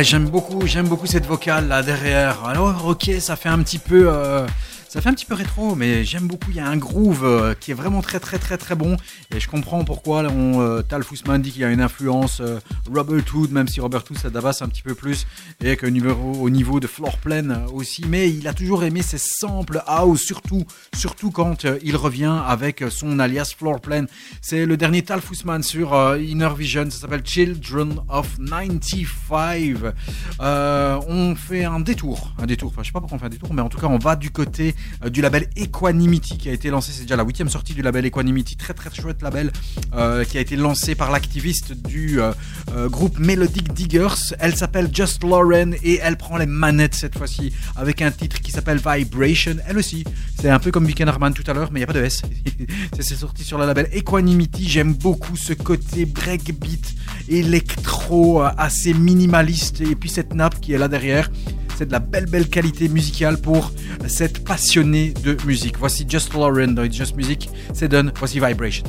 [0.00, 2.44] Ah, j'aime beaucoup, j'aime beaucoup cette vocale là derrière.
[2.44, 4.46] Alors, ok, ça fait un petit peu, euh,
[4.88, 6.50] ça fait un petit peu rétro, mais j'aime beaucoup.
[6.50, 8.96] Il y a un groove euh, qui est vraiment très, très, très, très bon.
[9.34, 12.58] Et je comprends pourquoi euh, Tal Fussman dit qu'il y a une influence euh,
[12.92, 15.26] Robert Hood, même si Robert Hood ça un petit peu plus
[15.62, 18.04] et que au niveau de floor plan aussi.
[18.08, 23.52] Mais il a toujours aimé ses samples house, surtout, quand il revient avec son alias
[23.56, 24.04] floor plan.
[24.40, 26.90] C'est le dernier Tal Fussman sur Inner Vision.
[26.90, 29.92] Ça s'appelle Children of 95.
[30.40, 32.72] Euh, on fait un détour, un détour.
[32.82, 34.74] Sais pas pourquoi on fait un détour, mais en tout cas, on va du côté
[35.10, 36.92] du label Equanimity qui a été lancé.
[36.92, 39.52] C'est déjà la huitième sortie du label Equanimity, très très chouette label
[39.94, 42.32] euh, qui a été lancé par l'activiste du euh,
[42.72, 44.34] euh, groupe Melodic Diggers.
[44.38, 48.50] Elle s'appelle Just Lauren et elle prend les manettes cette fois-ci avec un titre qui
[48.50, 49.56] s'appelle Vibration.
[49.66, 50.04] Elle aussi,
[50.40, 52.04] c'est un peu comme Viken Harman tout à l'heure, mais il n'y a pas de
[52.04, 52.22] S.
[53.00, 54.68] C'est sorti sur le label Equanimity.
[54.68, 56.94] J'aime beaucoup ce côté breakbeat
[57.28, 61.30] électro euh, assez minimaliste et puis cette nappe qui est là derrière.
[61.78, 63.70] C'est de la belle belle qualité musicale pour
[64.08, 65.78] cette passionnée de musique.
[65.78, 67.48] Voici Just Lauren It's Just Music.
[67.72, 68.10] C'est done.
[68.18, 68.40] Voici.
[68.40, 68.82] Vibration.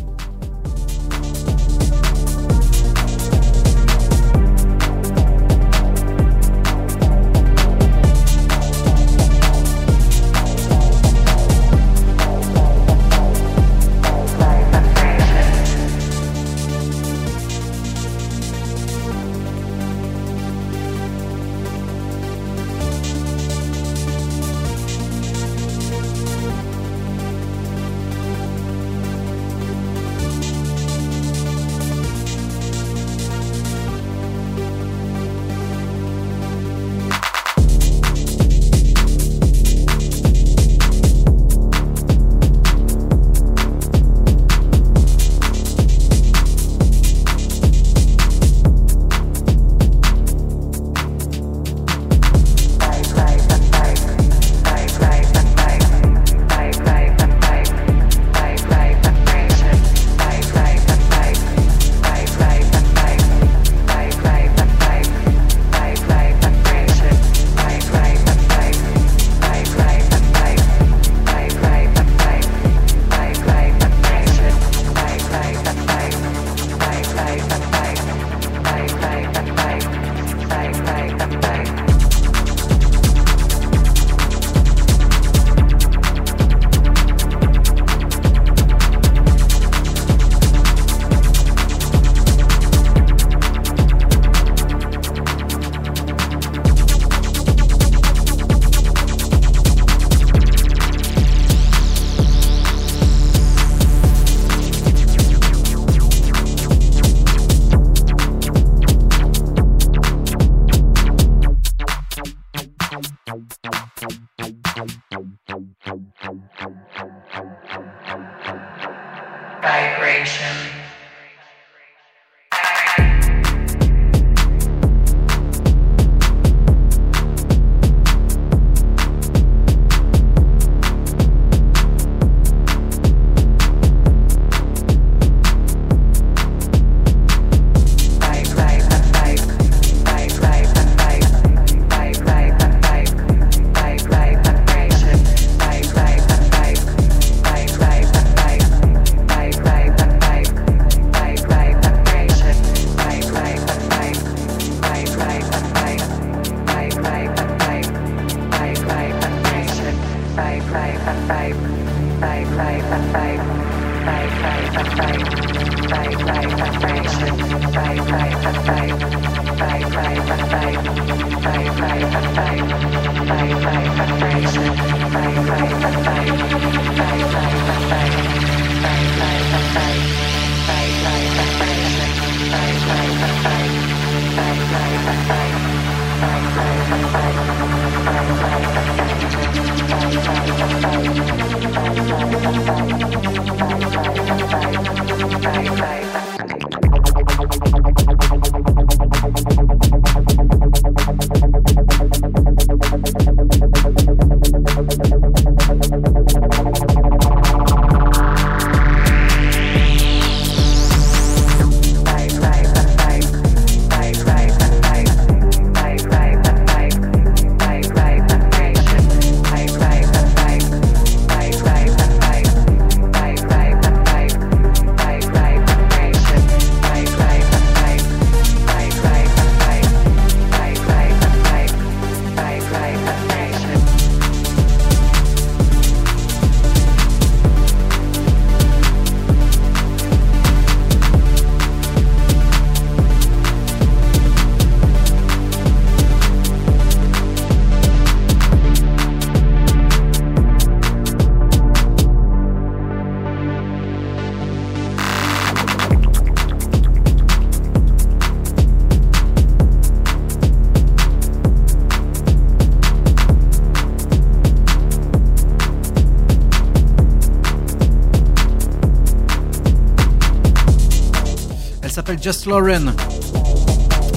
[272.17, 272.93] Just Lauren.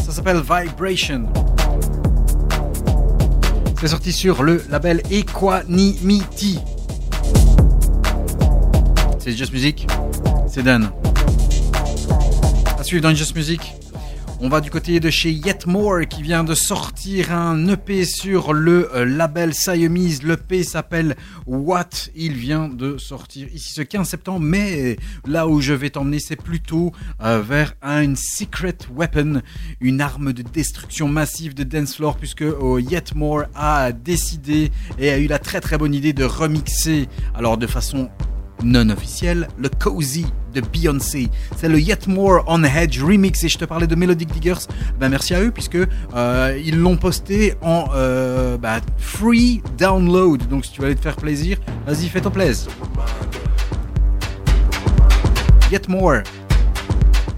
[0.04, 1.28] Ça s'appelle Vibration.
[3.80, 6.58] C'est sorti sur le label Equanimity.
[9.18, 9.86] C'est Just Music.
[10.48, 10.90] C'est Dan.
[12.78, 13.74] À suivre dans Just Music.
[14.44, 18.90] On va du côté de chez Yetmore qui vient de sortir un EP sur le
[18.92, 20.24] euh, label Siamese.
[20.24, 21.14] L'EP s'appelle
[21.46, 22.08] What.
[22.16, 24.96] Il vient de sortir ici ce 15 septembre, mais
[25.28, 26.90] là où je vais t'emmener, c'est plutôt
[27.22, 29.42] euh, vers une secret weapon,
[29.80, 35.26] une arme de destruction massive de dancefloor, puisque oh, Yetmore a décidé et a eu
[35.26, 38.08] la très très bonne idée de remixer, alors de façon
[38.64, 41.28] non officielle, le Cozy de Beyoncé.
[41.56, 44.66] C'est le Yet More on Hedge remix et je te parlais de Melodic Diggers.
[45.00, 45.78] Ben merci à eux puisque
[46.14, 50.46] euh, ils l'ont posté en euh, ben, free download.
[50.48, 52.70] Donc si tu veux aller te faire plaisir, vas-y fais ton plaisir.
[55.70, 56.22] Yet More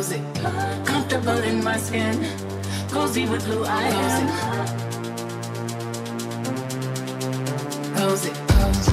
[0.00, 0.22] music.
[0.86, 2.16] Comfortable in my skin,
[2.90, 4.26] cozy with who I am.
[7.96, 8.92] Cozy, cozy,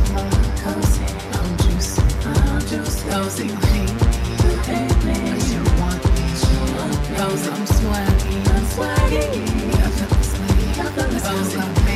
[0.63, 1.07] cozy.
[1.37, 3.09] I'm juicy, I'm juicy.
[3.09, 5.17] Cozy, you hate me.
[5.51, 7.15] You want me, you want me.
[7.19, 9.25] Cozy, I'm swaggy, I'm swaggy.
[10.69, 11.86] I feel I feel.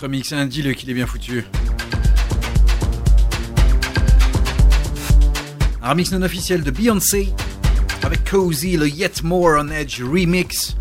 [0.00, 1.44] Remix, hein, qu'il est bien foutu.
[5.82, 7.32] Un remix non officiel de Beyoncé
[8.02, 10.76] avec Cozy, le Yet More on Edge remix.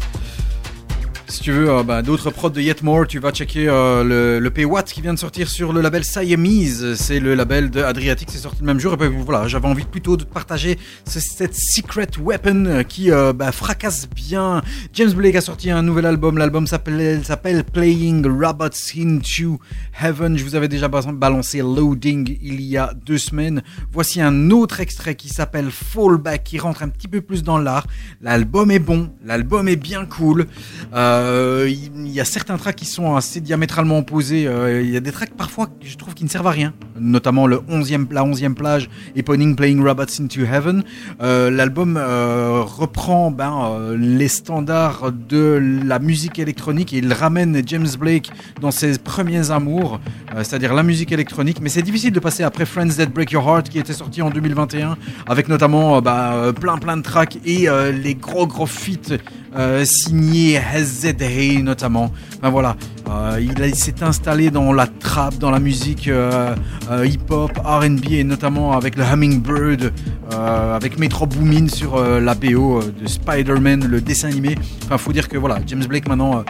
[1.28, 4.40] Si tu veux euh, bah, d'autres prods de Yet More, tu vas checker euh, le,
[4.40, 6.96] le qui vient de sortir sur le label Siamese.
[6.96, 8.94] C'est le label de Adriatic, sorti le même jour.
[8.94, 10.78] Et ben, voilà, j'avais envie plutôt de partager
[11.08, 14.62] ce- cette Secret Weapon euh, qui euh, bah, fracasse bien.
[14.94, 16.38] James Blake a sorti un nouvel album.
[16.38, 19.60] L'album s'appelle Playing Robots into
[20.02, 20.38] Heaven.
[20.38, 23.64] Je vous avais déjà balancé Loading il y a deux semaines.
[23.92, 27.88] Voici un autre extrait qui s'appelle Fallback qui rentre un petit peu plus dans l'art.
[28.22, 30.46] L'album est bon, l'album est bien cool.
[30.94, 34.44] Euh, il y a certains tracks qui sont assez diamétralement opposés.
[34.44, 37.48] Il y a des tracks parfois que je trouve qui ne servent à rien, notamment
[37.48, 40.84] le 11e, la 11e plage Eponing Playing Robots into Heaven.
[41.22, 47.62] Euh, L'album euh, reprend ben, euh, les standards de la musique électronique et il ramène
[47.66, 48.32] James Blake
[48.62, 50.00] dans ses premiers amours,
[50.38, 51.60] c'est-à-dire la musique électronique.
[51.62, 54.30] Mais c'est difficile de passer après Friends That Break Your Heart qui était sorti en
[54.30, 54.98] 2021
[55.28, 59.18] avec notamment euh, plein plein de tracks et les gros gros feats
[59.58, 62.12] euh, signés SZA notamment.
[62.38, 62.76] Enfin voilà,
[63.10, 66.56] euh, il, s'est installé dans la trap, dans la musique euh,
[66.90, 69.92] euh, hip-hop, R&B et notamment avec le Hummingbird,
[70.32, 74.56] avec Metro Boomin sur la BO de Spider-Man, le dessin animé.
[74.86, 76.44] Enfin, faut dire que voilà, James Blake maintenant,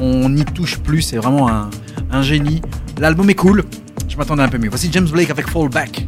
[0.00, 1.70] on n'y touche plus, c'est vraiment un,
[2.10, 2.60] un génie.
[2.98, 3.64] L'album est cool,
[4.08, 4.68] je m'attendais un peu mieux.
[4.68, 6.06] Voici James Blake avec Fallback.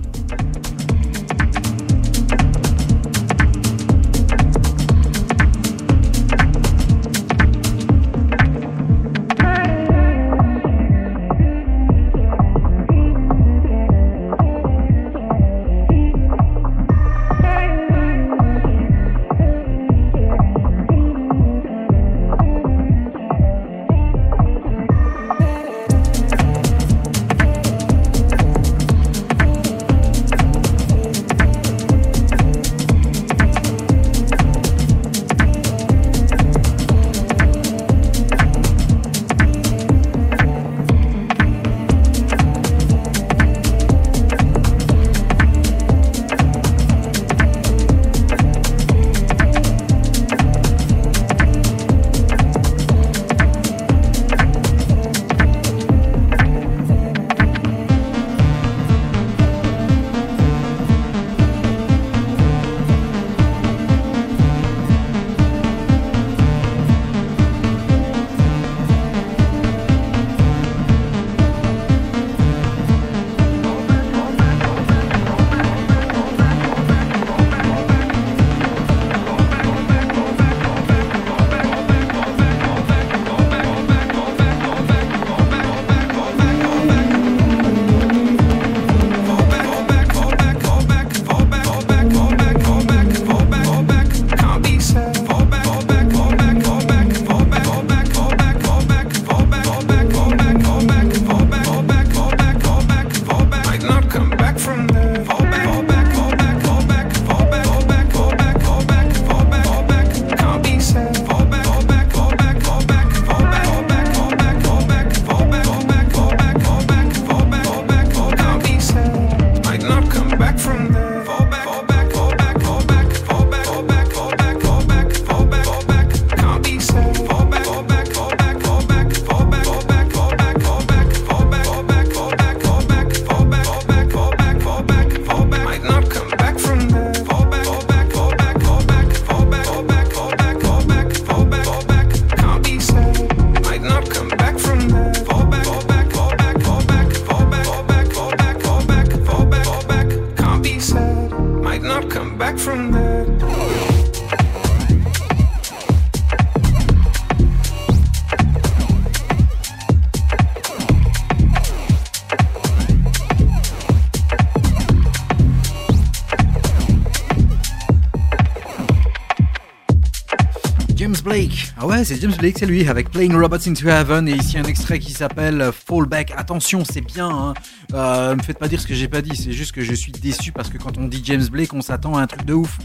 [171.81, 174.65] Ah ouais, c'est James Blake, c'est lui, avec Playing Robots into Heaven, et ici un
[174.65, 176.33] extrait qui s'appelle euh, Fallback.
[176.37, 177.55] Attention, c'est bien, hein.
[177.95, 180.11] Euh, me faites pas dire ce que j'ai pas dit, c'est juste que je suis
[180.11, 182.79] déçu parce que quand on dit James Blake, on s'attend à un truc de ouf.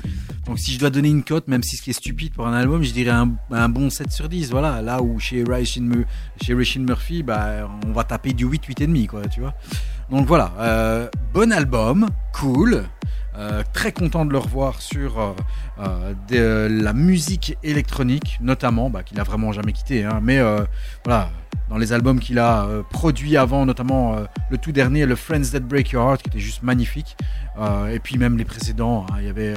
[0.45, 2.53] Donc si je dois donner une cote, même si ce qui est stupide pour un
[2.53, 3.09] album, je dirais
[3.49, 4.81] un, bon 7 sur 10, voilà.
[4.83, 6.05] Là où chez Rishin Mur-
[6.41, 9.55] chez Rishin Murphy, bah, on va taper du 8, 8,5, quoi, tu vois.
[10.11, 12.83] Donc voilà, euh, bon album, cool.
[13.35, 15.33] Euh, très content de le revoir sur
[15.83, 20.05] euh, de la musique électronique, notamment, bah, qu'il a vraiment jamais quitté.
[20.05, 20.19] hein.
[20.21, 20.63] mais euh,
[21.03, 21.29] voilà,
[21.69, 24.15] dans les albums qu'il a euh, produits avant, notamment
[24.49, 27.17] le tout dernier, le Friends That Break Your Heart, qui était juste magnifique.
[27.91, 29.53] Et puis même les précédents, hein, il y avait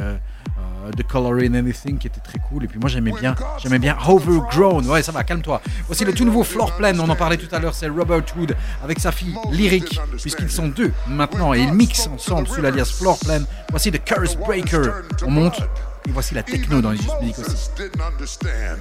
[0.97, 2.65] The Color in Anything qui était très cool.
[2.65, 4.87] Et puis moi j'aimais bien, j'aimais bien Overgrown.
[4.87, 5.63] Ouais, ça va, calme-toi.
[5.87, 6.93] Voici le tout nouveau Floor Plan.
[6.99, 8.55] On en parlait tout à l'heure, c'est Robert Wood
[8.85, 13.19] avec sa fille Lyric, puisqu'ils sont deux maintenant et ils mixent ensemble sous l'alias Floor
[13.21, 13.41] Plan.
[13.71, 14.91] Voici The Curse Breaker.
[15.25, 15.63] On monte.
[16.07, 17.71] Et voici la techno dans les Just Music aussi.
[17.77, 18.79] didn't understand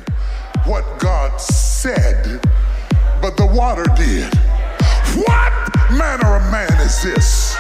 [0.66, 2.40] what God said,
[3.22, 4.32] but the water did.
[5.16, 5.52] What
[5.92, 7.56] manner of man is this?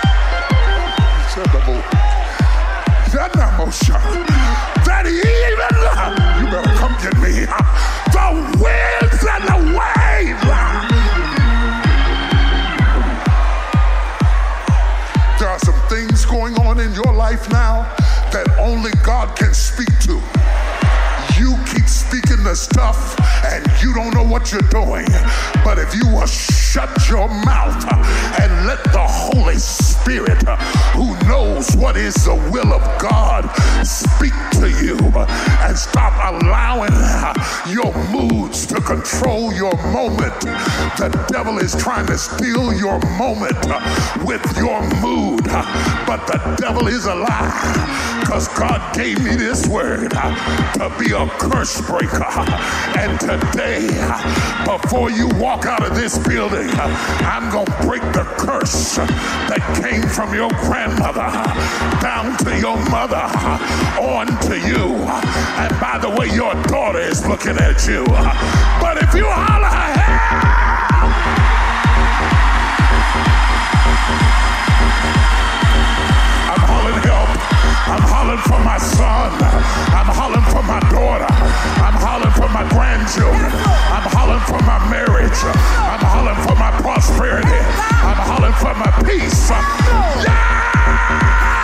[4.85, 5.75] That even,
[6.39, 7.45] you better come get me,
[24.51, 25.05] you're doing.
[25.63, 27.83] But if you will shut your mouth
[28.39, 30.55] and let the Holy Spirit, uh,
[30.93, 33.49] who knows what is the will of God,
[33.83, 34.97] speak to you
[35.65, 36.93] and stop allowing
[37.67, 40.39] your moods to control your moment.
[40.97, 43.57] The devil is trying to steal your moment
[44.23, 45.43] with your mood,
[46.05, 51.27] but the devil is a lie because God gave me this word to be a
[51.39, 52.25] curse breaker.
[52.97, 53.87] And today,
[54.65, 59.94] before you walk out of this building, I'm going to break the curse that came
[60.03, 61.29] from your grandmother
[62.01, 63.25] down to your mother,
[63.99, 64.95] on to you.
[65.57, 68.05] And by the way, your daughter is looking at you.
[68.05, 69.69] But if you holler,
[76.51, 77.54] I'm hollering help.
[77.87, 79.31] I'm hollering for my son.
[79.93, 81.27] I'm hollering for my daughter.
[81.85, 83.51] I'm hollering for my grandchildren.
[83.93, 85.37] I'm hollering for my marriage.
[85.45, 87.61] I'm hollering for my prosperity.
[88.01, 89.51] I'm hollering for my peace.
[89.51, 91.54] I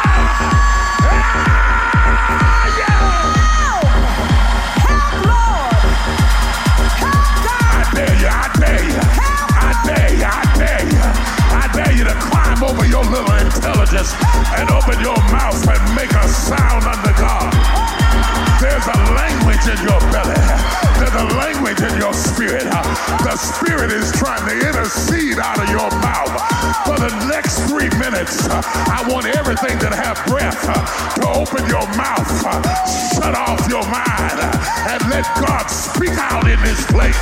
[12.92, 14.12] your little intelligence
[14.60, 17.48] and open your mouth and make a sound unto God.
[18.60, 20.36] There's a language in your belly.
[21.00, 22.68] There's a language in your spirit.
[23.24, 26.36] The spirit is trying to intercede out of your mouth.
[26.84, 30.60] For the next three minutes, I want everything that have breath
[31.16, 32.28] to open your mouth,
[33.16, 34.38] shut off your mind,
[34.92, 37.18] and let God speak out in this place.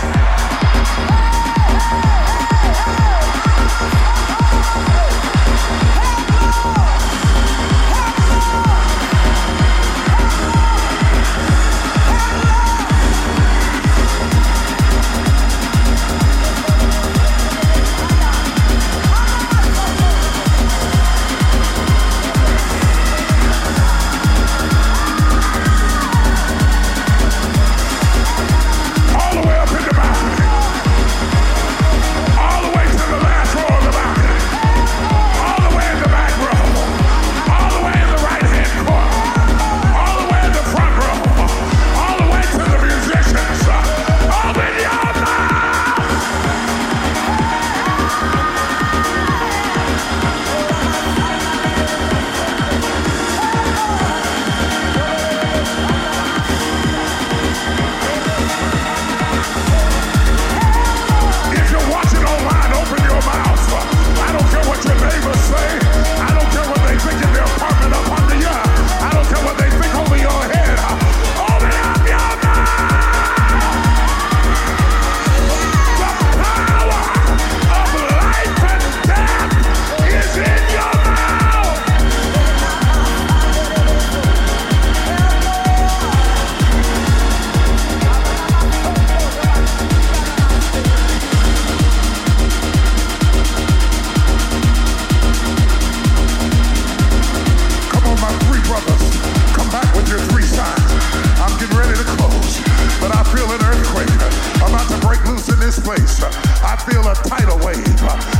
[107.30, 107.78] Tidal wave.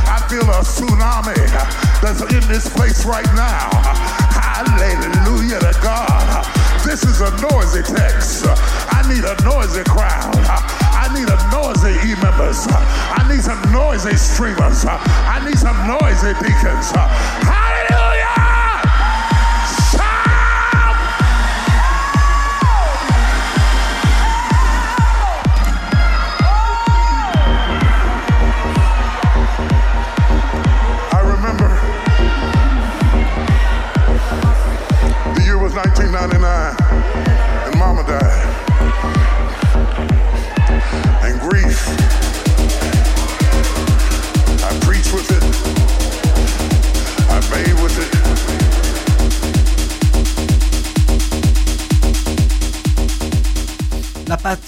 [0.08, 1.36] I feel a tsunami
[2.00, 3.70] that's in this place right now.
[4.34, 6.46] Hallelujah to God.
[6.84, 8.44] This is a noisy text.
[8.46, 10.34] I need a noisy crowd.
[10.34, 12.66] I need a noisy e-members.
[12.68, 14.84] I need some noisy streamers.
[14.86, 17.69] I need some noisy deacons.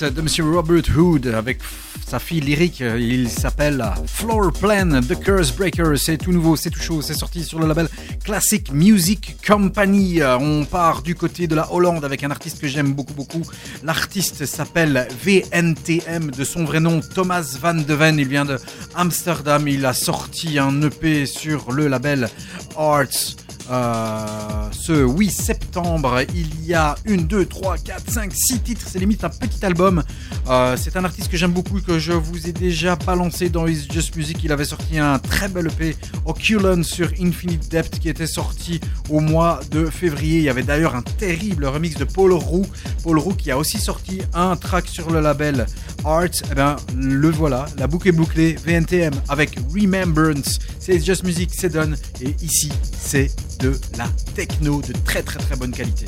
[0.03, 1.61] De Monsieur Robert Hood avec
[2.09, 5.93] sa fille lyrique, il s'appelle Floor Plan The Curse Breaker.
[5.97, 7.89] C'est tout nouveau, c'est tout chaud, c'est sorti sur le label
[8.25, 10.21] Classic Music Company.
[10.25, 13.43] On part du côté de la Hollande avec un artiste que j'aime beaucoup, beaucoup.
[13.85, 18.19] L'artiste s'appelle VNTM, de son vrai nom Thomas Van de Ven.
[18.19, 18.59] Il vient de
[18.97, 19.69] Amsterdam.
[19.69, 22.29] Il a sorti un EP sur le label
[22.77, 23.37] Arts.
[23.73, 28.87] Euh, ce 8 septembre, il y a une, deux, trois, quatre, cinq, six titres.
[28.87, 30.03] C'est limite un petit album.
[30.51, 33.91] Euh, c'est un artiste que j'aime beaucoup, que je vous ai déjà balancé dans It's
[33.91, 34.39] Just Music.
[34.45, 35.97] Il avait sorti un très bel EP,
[36.27, 38.79] Oculon, sur Infinite Depth, qui était sorti
[39.09, 40.39] au mois de février.
[40.39, 42.67] Il y avait d'ailleurs un terrible remix de Paul Roux.
[43.03, 45.65] Paul Roux qui a aussi sorti un track sur le label
[46.05, 46.29] Art.
[46.51, 48.57] Eh ben, le voilà, la boucle est bouclée.
[48.67, 50.59] VNTM avec Remembrance.
[50.79, 51.97] C'est It's Just Music, c'est done.
[52.21, 53.31] Et ici, c'est
[53.63, 56.07] de la techno de très très très bonne qualité.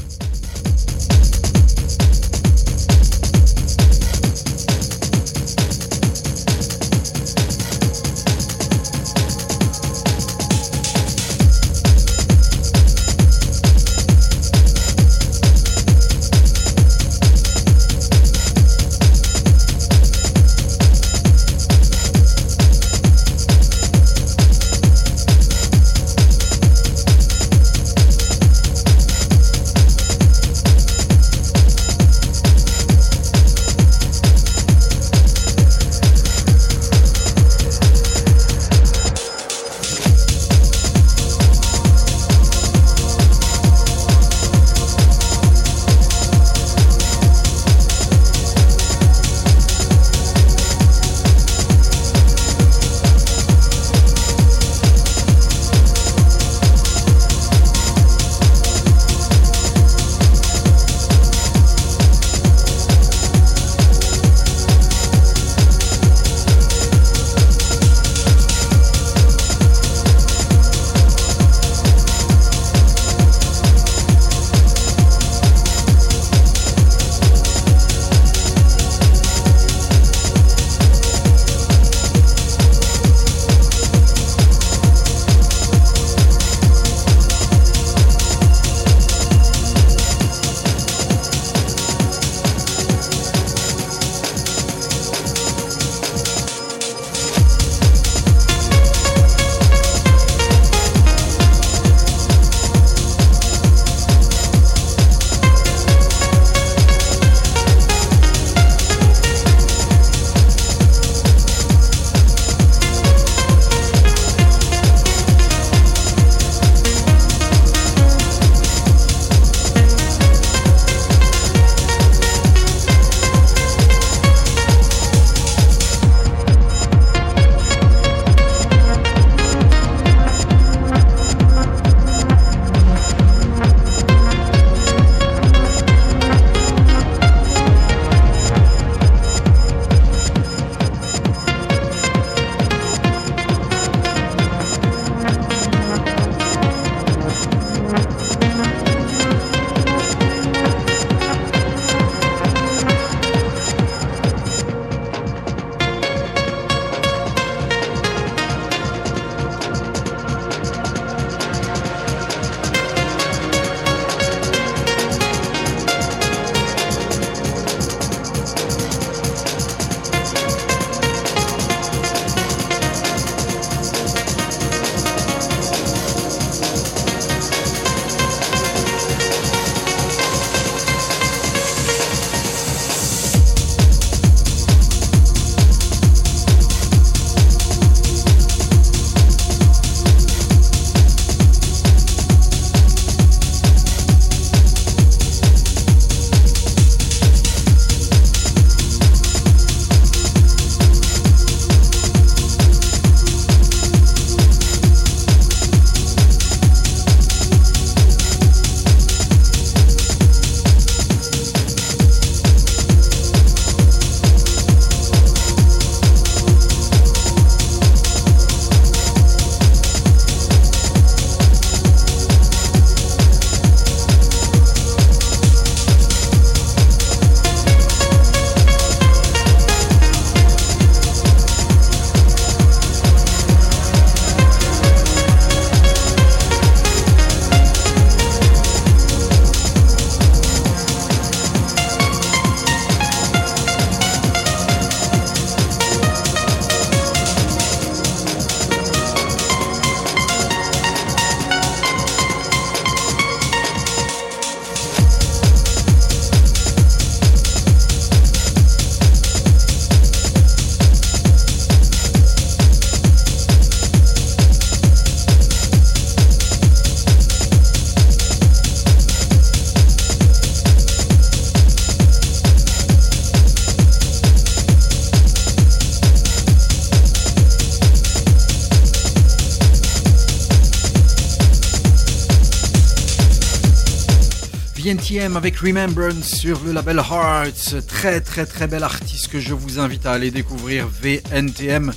[285.16, 287.86] Avec Remembrance sur le label Hearts.
[287.86, 291.92] Très très très bel artiste que je vous invite à aller découvrir VNTM.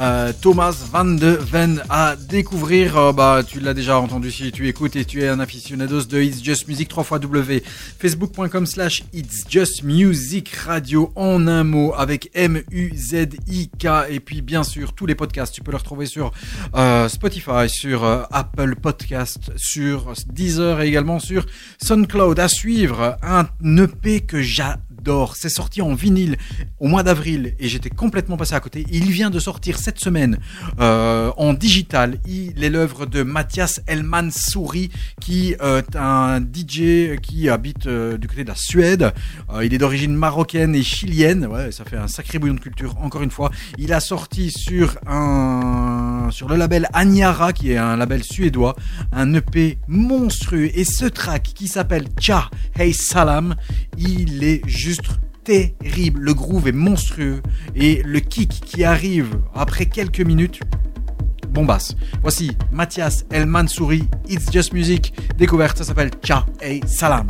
[0.00, 2.96] Euh, Thomas Van de Ven à découvrir.
[2.96, 6.22] Euh, bah, tu l'as déjà entendu si tu écoutes et tu es un aficionados de
[6.22, 7.62] It's Just Music 3 fois W.
[7.98, 13.86] Facebook.com slash It's Just Music Radio en un mot avec M-U-Z-I-K.
[14.08, 16.32] Et puis, bien sûr, tous les podcasts, tu peux les retrouver sur
[16.74, 21.44] euh, Spotify, sur Apple Podcast, sur Deezer et également sur
[21.82, 22.40] SoundCloud.
[22.40, 23.46] À suivre, un
[23.76, 25.36] EP que j'adore d'or.
[25.36, 26.36] C'est sorti en vinyle
[26.80, 28.86] au mois d'avril et j'étais complètement passé à côté.
[28.90, 30.38] Il vient de sortir cette semaine
[30.80, 32.18] euh, en digital.
[32.26, 34.90] Il est l'œuvre de Mathias Elman Souri
[35.20, 39.12] qui euh, est un DJ qui habite euh, du côté de la Suède.
[39.62, 41.46] Il est d'origine marocaine et chilienne.
[41.46, 43.50] Ouais, ça fait un sacré bouillon de culture encore une fois.
[43.78, 48.76] Il a sorti sur un sur le label Anyara qui est un label suédois
[49.12, 53.56] un EP monstrueux et ce track qui s'appelle Cha Hey Salam,
[53.98, 55.10] il est juste
[55.44, 56.20] terrible.
[56.20, 57.42] Le groove est monstrueux
[57.74, 60.60] et le kick qui arrive après quelques minutes.
[61.48, 61.96] Bombasse.
[62.22, 67.26] Voici Mathias El Mansouri, It's Just Music, découverte, ça s'appelle Cha Hey Salam.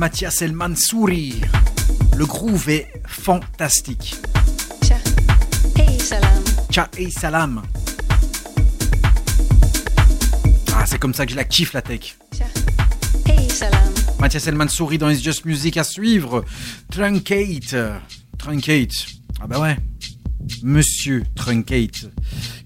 [0.00, 1.42] Mathias El Mansouri.
[2.16, 4.16] Le groove est fantastique.
[4.82, 4.96] Cha,
[5.76, 6.42] hey salam.
[6.70, 7.60] Tcha et salam.
[10.74, 12.16] Ah, c'est comme ça que je la kiffe la tech.
[12.32, 12.46] Cha,
[13.26, 13.92] hey salam.
[14.18, 16.46] Mathias El Mansouri dans It's Just Music à suivre.
[16.90, 17.76] Truncate.
[18.38, 19.04] Truncate.
[19.42, 19.76] Ah bah ouais.
[20.62, 22.08] Monsieur Truncate.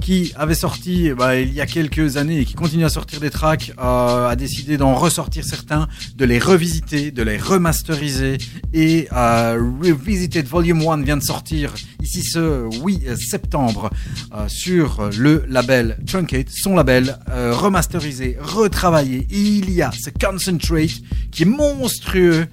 [0.00, 3.30] Qui avait sorti bah, il y a quelques années et qui continue à sortir des
[3.30, 8.38] tracks, euh, a décidé d'en ressortir certains, de les revisiter, de les remasteriser.
[8.72, 13.90] Et euh, Revisited Volume 1 vient de sortir ici ce 8 septembre
[14.34, 19.26] euh, sur le label Truncate, son label euh, remasterisé, retravaillé.
[19.30, 22.46] Et il y a ce Concentrate qui est monstrueux.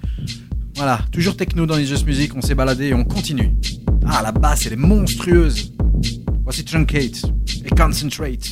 [0.74, 3.52] Voilà, toujours techno dans les Just Music, on s'est baladé et on continue.
[4.06, 5.72] Ah, la basse, elle est monstrueuse.
[6.44, 7.22] Voici Truncate
[7.64, 8.51] et Concentrate.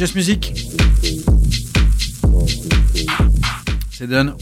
[0.00, 0.54] Just Music.
[3.92, 4.34] C'est done.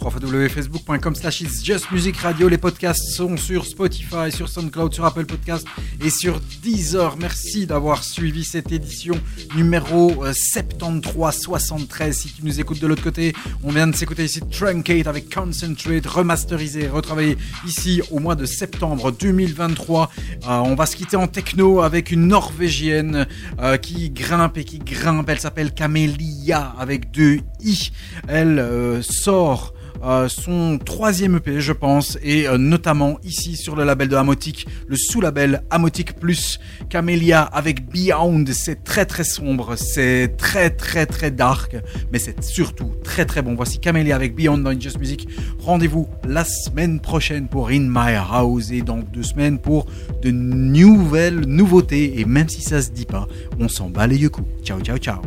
[0.00, 2.48] www.facebook.com slash It's Just Music Radio.
[2.48, 5.64] Les podcasts sont sur Spotify, sur SoundCloud, sur Apple Podcast
[6.00, 7.16] et sur Deezer.
[7.18, 9.14] Merci d'avoir suivi cette édition
[9.56, 12.12] numéro euh, 73-73.
[12.12, 13.32] Si tu nous écoutes de l'autre côté,
[13.64, 19.10] on vient de s'écouter ici Truncate avec Concentrate, remasterisé, retravaillé ici au mois de septembre
[19.12, 20.10] 2023.
[20.44, 23.26] Euh, on va se quitter en techno avec une norvégienne
[23.60, 25.28] euh, qui grimpe et qui grimpe.
[25.30, 27.90] Elle s'appelle Camélia avec deux i.
[28.28, 29.72] Elle euh, sort
[30.06, 34.66] euh, son troisième EP, je pense, et euh, notamment ici sur le label de Amotic,
[34.86, 38.44] le sous-label Amotic Plus, Camélia avec Beyond.
[38.52, 41.76] C'est très très sombre, c'est très très très dark,
[42.12, 43.56] mais c'est surtout très très bon.
[43.56, 45.28] Voici Camélia avec Beyond dans Just Music.
[45.58, 49.86] Rendez-vous la semaine prochaine pour In My House et dans deux semaines pour
[50.22, 52.20] de nouvelles nouveautés.
[52.20, 53.26] Et même si ça se dit pas,
[53.58, 54.48] on s'en bat les yeux coups.
[54.62, 55.20] Ciao ciao ciao.